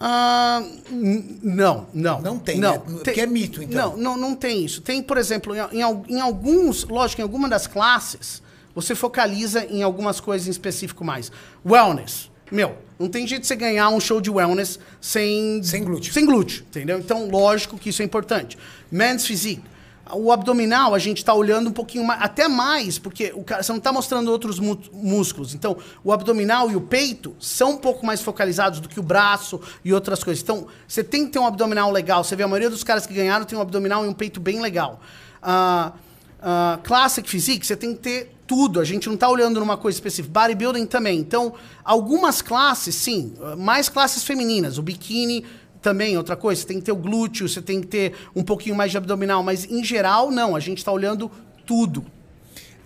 [0.00, 2.20] Ah, não, não.
[2.22, 2.72] Não tem, não.
[2.72, 2.82] né?
[3.04, 3.90] Porque é mito, então.
[3.90, 4.80] Não, não, não tem isso.
[4.80, 8.42] Tem, por exemplo, em, em alguns, lógico, em alguma das classes,
[8.74, 11.30] você focaliza em algumas coisas em específico mais.
[11.64, 12.30] Wellness.
[12.50, 15.62] Meu, não tem jeito de você ganhar um show de wellness sem...
[15.62, 16.12] Sem glúteo.
[16.12, 16.98] Sem glúteo, entendeu?
[16.98, 18.56] Então, lógico que isso é importante.
[18.90, 19.62] Men's physique.
[20.14, 23.72] O abdominal, a gente está olhando um pouquinho mais, até mais, porque o cara, você
[23.72, 25.54] não está mostrando outros músculos.
[25.54, 29.60] Então, o abdominal e o peito são um pouco mais focalizados do que o braço
[29.84, 30.42] e outras coisas.
[30.42, 32.22] Então, você tem que ter um abdominal legal.
[32.24, 34.60] Você vê a maioria dos caras que ganharam tem um abdominal e um peito bem
[34.60, 35.00] legal.
[35.42, 35.92] Ah,
[36.42, 38.80] ah, classic Physique, você tem que ter tudo.
[38.80, 40.40] A gente não está olhando numa coisa específica.
[40.40, 41.18] Bodybuilding também.
[41.18, 41.54] Então,
[41.84, 43.34] algumas classes, sim.
[43.58, 44.78] Mais classes femininas.
[44.78, 45.44] O biquíni
[45.80, 46.60] também, outra coisa.
[46.60, 49.42] Você tem que ter o glúteo, você tem que ter um pouquinho mais de abdominal.
[49.42, 50.54] Mas, em geral, não.
[50.54, 51.30] A gente está olhando
[51.66, 52.04] tudo.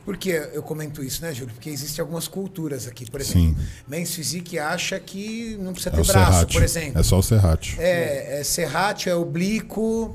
[0.04, 1.54] Por que eu comento isso, né, Júlio?
[1.54, 3.10] Porque existem algumas culturas aqui.
[3.10, 3.56] Por exemplo, Sim.
[3.88, 6.52] Men's Physique acha que não precisa É ter o braço, serrate.
[6.52, 7.00] por exemplo.
[7.00, 7.76] É só o serrate.
[7.80, 10.14] É, é serrátil, é oblíquo.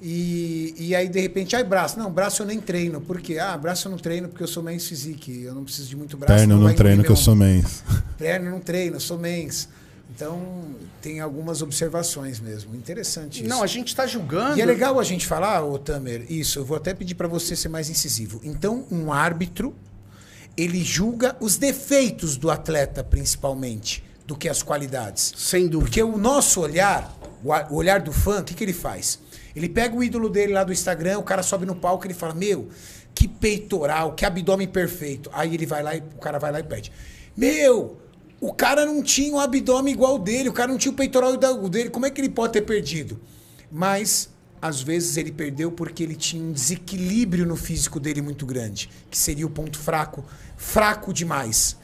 [0.00, 1.98] E, e aí, de repente, ai, braço.
[1.98, 3.00] Não, braço eu nem treino.
[3.00, 3.38] Por quê?
[3.38, 5.42] Ah, braço eu não treino porque eu sou mens physique.
[5.42, 6.32] Eu não preciso de muito braço.
[6.32, 7.82] Perna eu vai não treino que eu sou mens.
[8.16, 9.68] Perna eu não treino, eu sou mens.
[10.14, 12.74] Então, tem algumas observações mesmo.
[12.76, 13.48] Interessante isso.
[13.48, 14.56] Não, a gente está julgando.
[14.56, 17.56] E é legal a gente falar, ô Tamer, isso, eu vou até pedir para você
[17.56, 18.40] ser mais incisivo.
[18.44, 19.74] Então, um árbitro,
[20.56, 25.34] ele julga os defeitos do atleta, principalmente, do que as qualidades.
[25.36, 25.86] Sem dúvida.
[25.86, 27.12] Porque o nosso olhar,
[27.42, 29.18] o olhar do fã, o que, que ele faz?
[29.54, 32.14] Ele pega o ídolo dele lá do Instagram, o cara sobe no palco e ele
[32.14, 32.68] fala: Meu,
[33.12, 35.28] que peitoral, que abdômen perfeito.
[35.32, 36.92] Aí ele vai lá e o cara vai lá e pede:
[37.36, 37.98] Meu,
[38.40, 41.34] o cara não tinha um abdômen igual o dele, o cara não tinha o peitoral
[41.34, 43.20] igual o dele, como é que ele pode ter perdido?
[43.70, 44.28] Mas
[44.60, 49.16] às vezes ele perdeu porque ele tinha um desequilíbrio no físico dele muito grande, que
[49.18, 50.24] seria o ponto fraco,
[50.56, 51.76] fraco demais.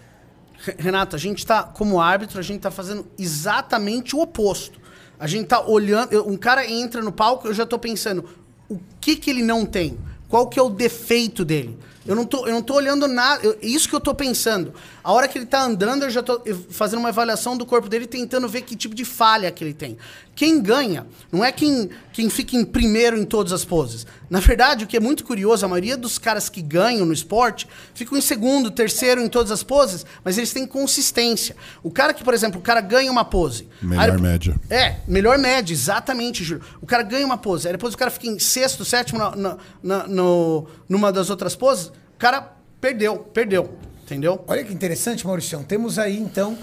[0.58, 4.80] Re- Renato, a gente tá, como árbitro, a gente tá fazendo exatamente o oposto.
[5.18, 8.24] A gente tá olhando, um cara entra no palco, eu já tô pensando,
[8.68, 9.98] o que que ele não tem?
[10.28, 11.78] Qual que é o defeito dele?
[12.10, 14.74] Eu não tô, eu não tô olhando nada, eu- isso que eu tô pensando.
[15.04, 18.04] A hora que ele tá andando, eu já tô fazendo uma avaliação do corpo dele,
[18.04, 19.96] tentando ver que tipo de falha que ele tem.
[20.34, 24.06] Quem ganha não é quem, quem fica em primeiro em todas as poses.
[24.28, 27.68] Na verdade, o que é muito curioso, a maioria dos caras que ganham no esporte
[27.94, 31.54] ficam em segundo, terceiro em todas as poses, mas eles têm consistência.
[31.82, 33.68] O cara que, por exemplo, o cara ganha uma pose.
[33.80, 34.56] Melhor média.
[34.68, 36.64] É, melhor média, exatamente, Júlio.
[36.80, 39.56] O cara ganha uma pose, aí depois o cara fica em sexto, sétimo na, na-
[39.82, 44.44] na- no, numa das outras poses, cara perdeu, perdeu, entendeu?
[44.46, 45.62] Olha que interessante, Mauricião.
[45.64, 46.56] Temos aí, então,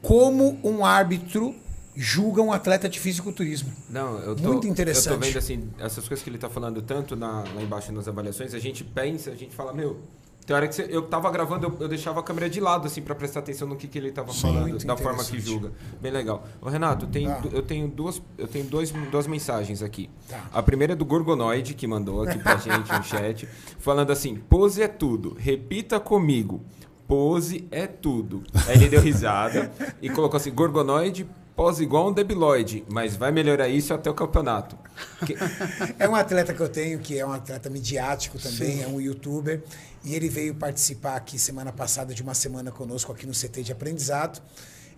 [0.00, 1.54] como um árbitro
[1.94, 3.70] julga um atleta de fisiculturismo.
[3.90, 5.08] Não, eu tô, Muito interessante.
[5.12, 8.08] Eu tô vendo assim, essas coisas que ele tá falando tanto na- lá embaixo nas
[8.08, 10.00] avaliações, a gente pensa, a gente fala, meu,
[10.46, 13.00] tem hora que você- eu tava gravando, eu, eu deixava a câmera de lado, assim,
[13.00, 15.72] pra prestar atenção no que, que ele tava falando, Muito da forma que julga.
[16.00, 16.44] Bem legal.
[16.60, 17.40] Ô, Renato, tem, Ah.
[17.52, 20.10] eu tenho, duas, eu tenho dois, duas mensagens aqui.
[20.28, 20.40] Tá.
[20.52, 24.82] A primeira é do Gorgonoide, que mandou aqui pra gente no chat, falando assim, pose
[24.82, 26.60] é tudo, repita comigo.
[27.06, 28.42] Pose é tudo.
[28.66, 29.70] Aí ele deu risada
[30.00, 34.76] e colocou assim: Gorgonoide, pose igual um debiloide, mas vai melhorar isso até o campeonato.
[35.26, 35.36] Que-
[35.98, 39.62] É um atleta que eu tenho, que é um atleta midiático também, é um youtuber.
[40.04, 43.72] E ele veio participar aqui semana passada de uma semana conosco aqui no CT de
[43.72, 44.40] aprendizado.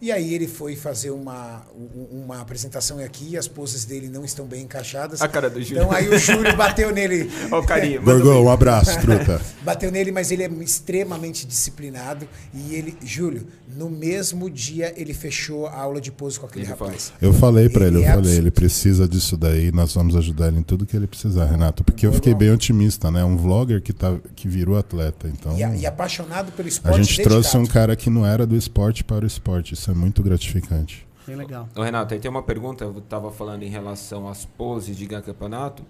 [0.00, 1.62] E aí ele foi fazer uma,
[2.10, 5.22] uma apresentação aqui e as poses dele não estão bem encaixadas.
[5.22, 5.82] A cara do Júlio.
[5.82, 7.30] Então aí o Júlio bateu nele.
[7.50, 8.00] Ó o carinha.
[8.00, 9.40] manda Gorgão, um abraço, truta.
[9.64, 12.28] Bateu nele, mas ele é extremamente disciplinado.
[12.52, 16.72] E ele, Júlio, no mesmo dia ele fechou a aula de pose com aquele Ele
[16.74, 16.86] falou.
[16.88, 17.12] rapaz.
[17.22, 18.42] Eu falei pra ele, eu Ele é falei, absurdo.
[18.42, 21.82] ele precisa disso daí, nós vamos ajudar ele em tudo que ele precisar, Renato.
[21.82, 23.24] Porque eu fiquei bem otimista, né?
[23.24, 25.28] Um vlogger que, tá, que virou atleta.
[25.28, 27.02] Então, E, a- e apaixonado pelo a esporte.
[27.04, 27.72] gente trouxe um dedicado.
[27.80, 29.72] cara que não era do esporte para o esporte.
[29.74, 31.06] Isso é muito gratificante.
[31.26, 31.68] Bem legal.
[31.74, 35.22] Ô, Renato, aí tem uma pergunta, eu tava falando em relação às poses de ganhar
[35.22, 35.84] campeonato.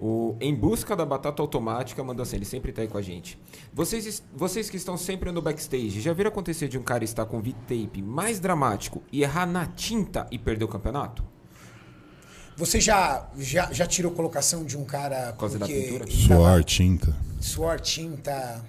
[0.00, 3.38] O Em Busca da Batata Automática mandou assim, ele sempre tá aí com a gente.
[3.72, 7.40] Vocês, vocês que estão sempre no backstage, já viram acontecer de um cara estar com
[7.40, 11.24] V-tape mais dramático e errar na tinta e perder o campeonato?
[12.56, 16.04] Você já, já, já tirou colocação de um cara Por causa da pintura?
[16.08, 17.16] Suor, tinta.
[17.40, 18.64] Suor, tinta.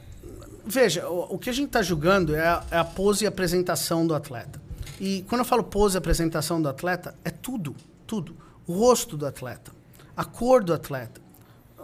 [0.69, 4.05] Veja, o, o que a gente está julgando é a, é a pose e apresentação
[4.05, 4.61] do atleta.
[5.01, 8.35] E quando eu falo pose e apresentação do atleta, é tudo, tudo.
[8.67, 9.71] O rosto do atleta,
[10.15, 11.19] a cor do atleta,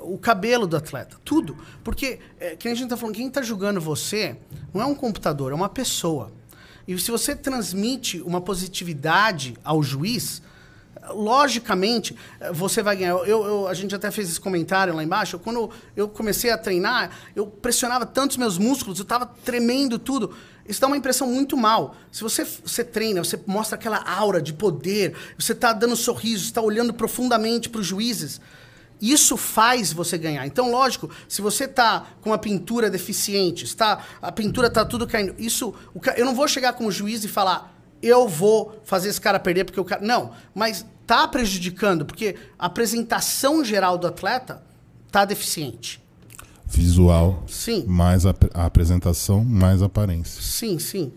[0.01, 1.57] o cabelo do atleta, tudo.
[1.83, 4.37] Porque, é, que a gente está falando, quem está julgando você
[4.71, 6.31] não é um computador, é uma pessoa.
[6.87, 10.43] E se você transmite uma positividade ao juiz,
[11.13, 13.11] logicamente, eh, você vai ganhar.
[13.11, 15.37] Eu, eu- a gente até fez esse comentário lá embaixo.
[15.39, 20.33] Quando eu comecei a treinar, eu pressionava tanto os meus músculos, eu estava tremendo tudo.
[20.67, 21.95] Isso dá uma impressão muito mal.
[22.11, 26.61] Se você, você treina, você mostra aquela aura de poder, você está dando sorriso, está
[26.61, 28.41] olhando profundamente para os juízes.
[29.01, 30.47] Isso faz você ganhar.
[30.47, 35.35] Então, lógico, se você tá com uma pintura deficiente, está a pintura tá tudo caindo,
[35.37, 35.73] isso,
[36.15, 39.79] eu não vou chegar como juiz e falar, eu vou fazer esse cara perder porque
[39.79, 44.61] o cara, não, mas tá prejudicando porque a apresentação geral do atleta
[45.11, 46.01] tá deficiente.
[46.67, 47.85] Visual, Sim.
[47.87, 50.41] mais a, a apresentação, mais aparência.
[50.41, 51.11] Sim, sim.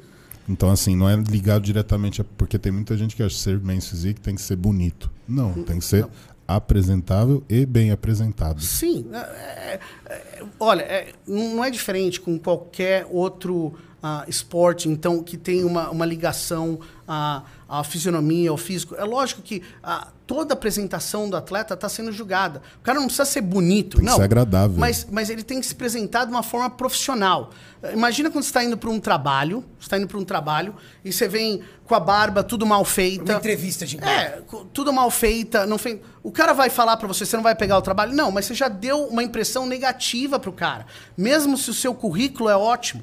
[0.48, 2.24] Então, assim, não é ligado diretamente a.
[2.24, 5.10] Porque tem muita gente que acha que ser bem physique tem que ser bonito.
[5.26, 6.06] Não, tem que ser
[6.46, 8.62] apresentável e bem apresentado.
[8.62, 9.06] Sim.
[9.12, 15.36] é- é- é- olha, é, não é diferente com qualquer outro ah, esporte, então, que
[15.36, 18.94] tem uma, uma ligação à, à fisionomia, ao físico.
[18.94, 22.62] É lógico que ah, toda apresentação do atleta está sendo julgada.
[22.78, 24.16] O cara não precisa ser bonito, Tem que não.
[24.16, 24.78] ser agradável.
[24.78, 27.50] Mas, mas ele tem que se apresentar de uma forma profissional.
[27.92, 30.74] Imagina quando você está indo para um trabalho, você está indo para um trabalho
[31.04, 33.32] e você vem com a barba tudo mal feita.
[33.32, 34.12] Uma entrevista de emprego.
[34.12, 34.42] É,
[34.72, 35.98] tudo mal feita, não fez.
[36.22, 38.12] O cara vai falar pra você, você não vai pegar o trabalho?
[38.12, 40.86] Não, mas você já deu uma impressão negativa pro cara.
[41.16, 43.02] Mesmo se o seu currículo é ótimo.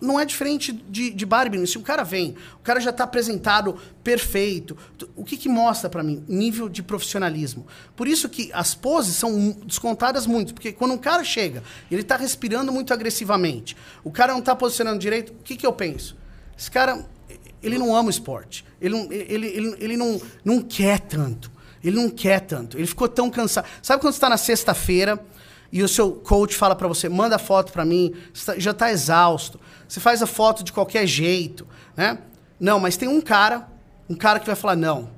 [0.00, 1.66] Não é diferente de, de Barbie.
[1.66, 4.76] Se o cara vem, o cara já tá apresentado perfeito.
[5.16, 6.22] O que que mostra pra mim?
[6.28, 7.66] Nível de profissionalismo.
[7.96, 10.52] Por isso que as poses são descontadas muito.
[10.52, 14.98] Porque quando um cara chega, ele tá respirando muito agressivamente, o cara não tá posicionando
[14.98, 16.16] direito, o que que eu penso?
[16.58, 17.04] Esse cara,
[17.62, 18.64] ele não ama o esporte.
[18.80, 21.50] Ele, não- ele, ele, ele não, não quer tanto.
[21.82, 22.76] Ele não quer tanto.
[22.78, 23.66] Ele ficou tão cansado.
[23.82, 25.18] Sabe quando está na sexta-feira
[25.72, 28.14] e o seu coach fala para você, manda foto para mim,
[28.46, 29.58] tá- já está exausto.
[29.94, 31.64] Você faz a foto de qualquer jeito,
[31.96, 32.18] né?
[32.58, 33.68] Não, mas tem um cara,
[34.10, 35.08] um cara que vai falar, não,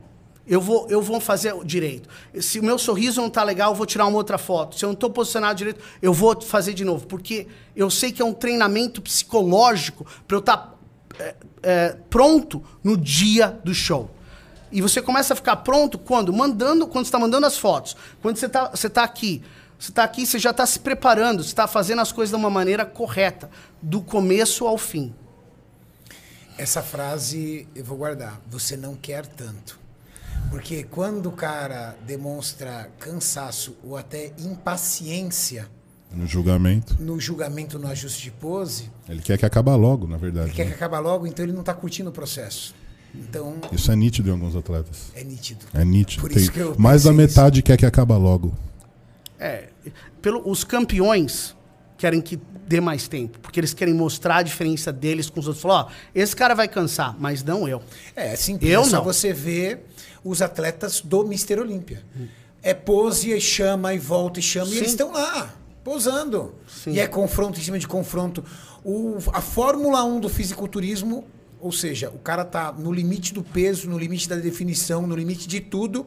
[0.47, 2.11] eu vou, eu vou fazer direito.
[2.43, 4.79] Se o meu sorriso não tá legal, eu vou tirar uma outra foto.
[4.79, 7.07] Se eu não estou posicionado direito, eu vou fazer de novo.
[7.07, 10.74] Porque eu sei que é um treinamento psicológico para eu estar
[12.11, 14.11] pronto no dia do show.
[14.70, 16.35] E você começa a ficar pronto quando?
[16.35, 17.97] Mandando, quando você está mandando as fotos.
[18.20, 19.43] Quando você está você tá aqui.
[19.79, 22.49] Você está aqui, você já está se preparando, você está fazendo as coisas de uma
[22.51, 23.51] maneira correta,
[23.83, 25.14] do começo ao fim.
[26.59, 28.41] Essa frase eu vou guardar.
[28.51, 29.79] Você não quer tanto.
[30.51, 35.68] Porque quando o cara demonstra cansaço ou até impaciência
[36.12, 36.97] No julgamento.
[37.01, 40.49] no julgamento, no ajuste de pose, Ele quer que acabe logo, na verdade.
[40.49, 40.74] ele quer que né?
[40.77, 42.74] acabe logo, então ele não está curtindo o processo.
[43.14, 45.11] Então Isso é nítido em alguns atletas.
[45.14, 45.64] é nítido.
[45.74, 46.20] É nítido.
[46.22, 48.55] Por Tem- isso que eu mais da metade quer que acabe logo.
[49.39, 49.68] É,
[50.22, 51.55] pelo, os campeões
[51.97, 55.62] querem que dê mais tempo, porque eles querem mostrar a diferença deles com os outros.
[55.62, 57.82] Falar, ó, esse cara vai cansar, mas não eu.
[58.14, 58.70] É, é simples.
[58.70, 59.05] Eu é só não.
[59.05, 59.87] você ver
[60.24, 62.05] os atletas do Mister Olímpia.
[62.62, 64.66] É pose e chama e volta e chama.
[64.66, 64.76] E Sim.
[64.78, 66.55] eles estão lá, posando.
[66.66, 66.93] Sim.
[66.93, 68.45] E é confronto em cima de confronto.
[68.84, 71.24] O, a Fórmula 1 do fisiculturismo,
[71.61, 75.47] ou seja, o cara tá no limite do peso, no limite da definição, no limite
[75.47, 76.07] de tudo.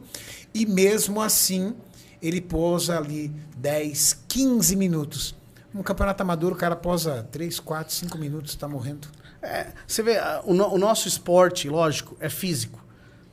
[0.52, 1.74] E mesmo assim,
[2.22, 5.34] ele posa ali 10, 15 minutos.
[5.72, 9.08] No campeonato amador, o cara posa 3, 4, 5 minutos, tá morrendo.
[9.42, 12.84] É, você vê, o, no- o nosso esporte, lógico, é físico.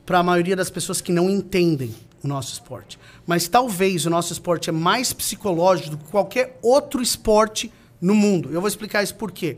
[0.05, 2.97] Para a maioria das pessoas que não entendem o nosso esporte.
[3.25, 8.49] Mas talvez o nosso esporte é mais psicológico do que qualquer outro esporte no mundo.
[8.53, 9.57] Eu vou explicar isso por quê.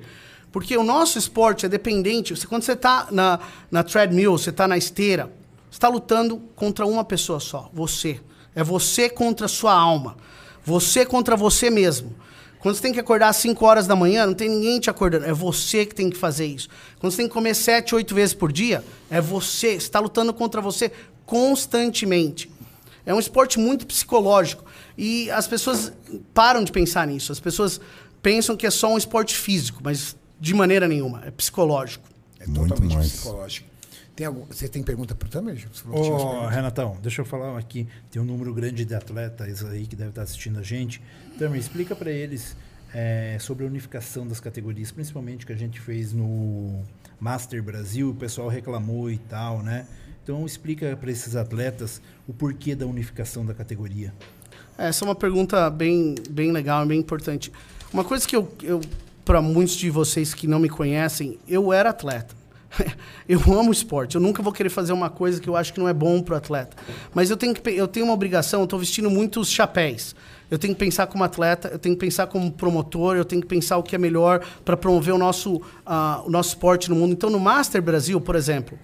[0.51, 2.35] Porque o nosso esporte é dependente.
[2.35, 5.25] Você, quando você está na, na treadmill, você está na esteira,
[5.69, 8.19] você está lutando contra uma pessoa só, você.
[8.59, 10.17] É você contra a sua alma.
[10.65, 12.13] Você contra você mesmo.
[12.59, 15.23] Quando você tem que acordar às 5 horas da manhã, não tem ninguém te acordando.
[15.25, 16.67] É você que tem que fazer isso.
[16.99, 19.69] Quando você tem que comer 7, 8 vezes por dia, é você.
[19.71, 20.91] Você está lutando contra você
[21.25, 22.51] constantemente.
[23.05, 24.65] É um esporte muito psicológico.
[24.97, 25.93] E as pessoas
[26.33, 27.31] param de pensar nisso.
[27.31, 27.79] As pessoas
[28.21, 31.23] pensam que é só um esporte físico, mas de maneira nenhuma.
[31.25, 32.03] É psicológico.
[32.41, 33.09] É Muito totalmente mais.
[33.09, 33.68] psicológico.
[34.19, 35.15] Tem algum, você tem pergunta
[36.03, 36.45] tinha umas Ô.
[36.47, 37.87] Renatão, deixa eu falar aqui.
[38.11, 41.01] Tem um número grande de atletas aí que deve estar assistindo a gente.
[41.37, 42.53] Tamer, explica para eles
[42.93, 46.83] é, sobre a unificação das categorias, principalmente que a gente fez no
[47.17, 49.87] Master Brasil, o pessoal reclamou e tal, né?
[50.21, 54.13] Então explica para esses atletas o porquê da unificação da categoria.
[54.77, 57.53] Essa é uma pergunta bem, bem legal e bem importante.
[57.93, 58.81] Uma coisa que eu, eu
[59.23, 62.38] para muitos de vocês que não me conhecem, eu era atleta.
[63.27, 64.15] Eu amo esporte.
[64.15, 66.33] Eu nunca vou querer fazer uma coisa que eu acho que não é bom para
[66.33, 66.75] o atleta.
[67.13, 70.15] Mas eu tenho, que, eu tenho uma obrigação, eu estou vestindo muitos chapéus.
[70.49, 73.47] Eu tenho que pensar como atleta, eu tenho que pensar como promotor, eu tenho que
[73.47, 77.13] pensar o que é melhor para promover o nosso, ah, o nosso esporte no mundo.
[77.13, 78.77] Então, no Master Brasil, por exemplo,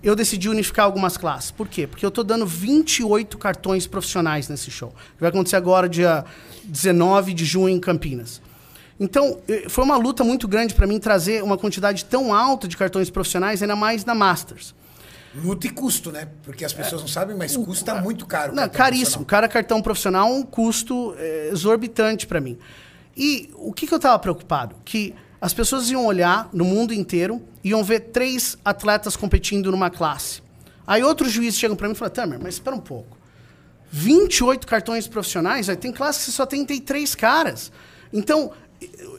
[0.00, 1.50] eu decidi unificar algumas classes.
[1.50, 1.86] Por quê?
[1.86, 4.94] Porque eu estou dando 28 cartões profissionais nesse show.
[5.18, 6.24] Vai acontecer agora, dia
[6.64, 8.40] 19 de junho, em Campinas.
[9.00, 12.76] Então, eh, foi uma luta muito grande para mim trazer uma quantidade tão alta de
[12.76, 14.74] cartões profissionais, ainda mais na Masters.
[15.34, 16.28] Luta e custo, né?
[16.42, 18.52] Porque as pessoas não sabem, mas custa muito caro.
[18.52, 19.24] o Não, caríssimo.
[19.24, 22.58] Cada cartão profissional é um custo eh, exorbitante para mim.
[23.16, 24.74] E o que, que eu estava preocupado?
[24.84, 30.42] Que as pessoas iam olhar no mundo inteiro, iam ver três atletas competindo numa classe.
[30.86, 33.16] Aí outros juízes chegam para mim e falam, Tamer, mas espera um pouco.
[33.90, 37.70] 28 cartões profissionais, aí tem classe que só tem, tem três caras.
[38.12, 38.52] Então,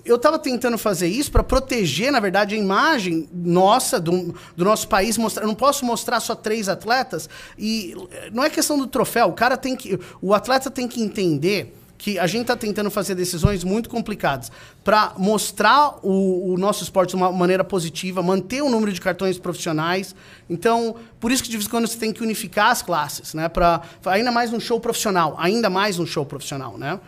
[0.06, 4.88] eu estava tentando fazer isso para proteger, na verdade, a imagem nossa, do, do nosso
[4.88, 5.18] país.
[5.18, 7.30] Mostrar, eu não posso mostrar só três atletas.
[7.58, 9.28] E eh, não é questão do troféu.
[9.28, 10.00] O cara tem que.
[10.22, 14.50] O atleta tem que entender que a gente está tentando fazer decisões muito complicadas
[14.86, 19.38] para mostrar o, o nosso esporte de uma maneira positiva, manter o número de cartões
[19.38, 20.16] profissionais.
[20.50, 23.50] Então, por isso que de vez em quando você tem que unificar as classes, né?
[23.50, 27.02] Para ainda mais um show profissional, ainda mais um show profissional, né?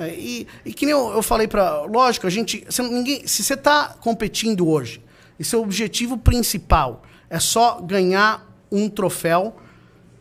[0.00, 3.42] É, E, e que nem eu, eu falei para, lógico, a gente, não- ninguém, se
[3.44, 5.02] você está competindo hoje
[5.38, 9.54] e seu objetivo principal é só ganhar um troféu,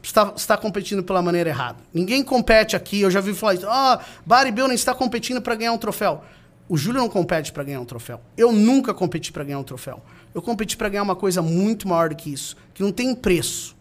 [0.04, 1.78] está, está competindo pela maneira errada.
[1.94, 5.78] Ninguém compete aqui, eu já vi falar isso, ah, bodybuilding está competindo para ganhar um
[5.78, 6.24] troféu.
[6.68, 8.22] O Júlio não compete para ganhar um troféu.
[8.38, 10.04] Eu nunca competi para ganhar um troféu.
[10.36, 13.76] Eu competi para ganhar uma coisa muito maior do que isso, que não tem preço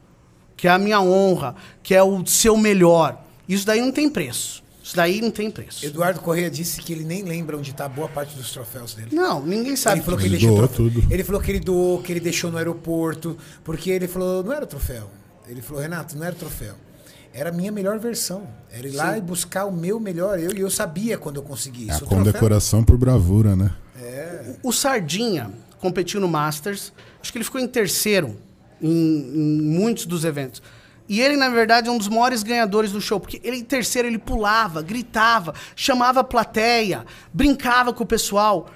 [0.57, 3.17] que é a minha honra, que é o seu melhor.
[3.49, 4.61] Isso daí não tem preço.
[4.89, 5.85] Isso daí não tem preço.
[5.85, 9.11] Eduardo Correia disse que ele nem lembra onde está boa parte dos troféus dele.
[9.13, 9.99] Não, ninguém sabe.
[9.99, 11.07] Ele falou que Ele ele deixou tudo.
[11.13, 14.67] Ele falou que ele doou, que ele deixou no aeroporto, porque ele falou, não era
[14.67, 15.11] troféu.
[15.47, 16.73] Ele falou, Renato, não era troféu.
[17.35, 18.49] Era a minha melhor versão.
[18.73, 20.39] Era ir lá e buscar o meu melhor.
[20.39, 22.05] Eu, e eu sabia quando eu consegui É a isso.
[22.07, 23.71] O troféu- condecoração por bravura, né?
[24.63, 26.95] O Sardinha competiu no Masters.
[27.21, 28.39] Acho que ele ficou em terceiro
[28.81, 30.63] em, em muitos dos eventos.
[31.09, 33.19] E ele, na verdade, é um dos maiores ganhadores do show.
[33.19, 38.69] Porque ele, em terceiro, ele pulava, gritava, chamava a plateia, brincava com o pessoal.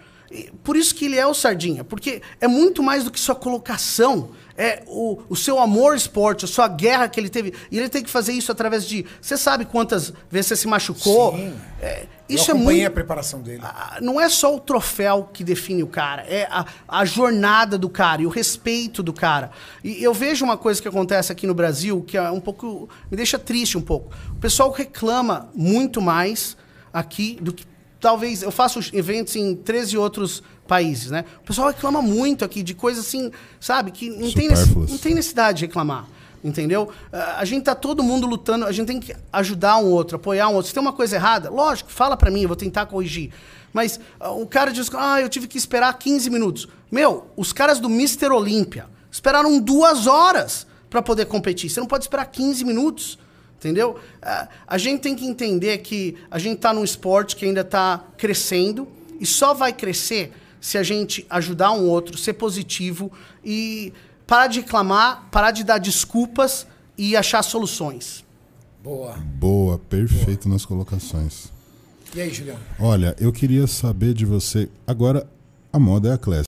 [0.64, 1.84] Por isso que ele é o Sardinha.
[1.84, 4.30] Porque é muito mais do que sua colocação.
[4.56, 7.54] É o, o seu amor esporte, a sua guerra que ele teve.
[7.70, 9.04] E ele tem que fazer isso através de...
[9.20, 11.34] Você sabe quantas vezes você se machucou?
[11.36, 11.54] Sim.
[11.80, 12.92] É, Eu isso é acompanhei muito...
[12.92, 13.62] a preparação dele.
[13.64, 17.88] Ah, não é só o troféu que define o cara, é a, a jornada do
[17.88, 19.50] cara e o respeito do cara.
[19.82, 22.88] E eu vejo uma coisa que acontece aqui no Brasil que é um pouco.
[23.10, 24.14] me deixa triste um pouco.
[24.32, 26.56] O pessoal reclama muito mais
[26.92, 27.71] aqui do que.
[28.02, 28.42] Talvez.
[28.42, 31.24] Eu faço eventos em 13 outros países, né?
[31.40, 33.30] O pessoal reclama muito aqui de coisas assim,
[33.60, 36.06] sabe, que não tem, não tem necessidade de reclamar.
[36.42, 36.90] Entendeu?
[37.12, 40.48] Ah, A gente tá todo mundo lutando, a gente tem que ajudar um outro, apoiar
[40.48, 40.66] um outro.
[40.66, 43.30] Se tem uma coisa errada, lógico, fala pra mim, eu vou tentar corrigir.
[43.72, 46.66] Mas ah, o cara diz, ah, eu tive que esperar 15 minutos.
[46.90, 48.30] Meu, os caras do Mr.
[48.32, 51.70] Olímpia esperaram duas horas pra poder competir.
[51.70, 53.16] Você não pode esperar 15 minutos.
[53.62, 53.96] Entendeu?
[54.66, 58.88] A gente tem que entender que a gente tá num esporte que ainda tá crescendo
[59.20, 63.12] e só vai crescer se a gente ajudar um outro, ser positivo
[63.44, 63.92] e
[64.26, 66.66] parar de reclamar, parar de dar desculpas
[66.98, 68.24] e achar soluções.
[68.82, 69.12] Boa.
[69.12, 71.52] Boa, perfeito nas colocações.
[72.16, 72.58] E aí, Julião?
[72.80, 74.68] Olha, eu queria saber de você.
[74.84, 75.24] Agora,
[75.72, 76.40] a moda é a classe.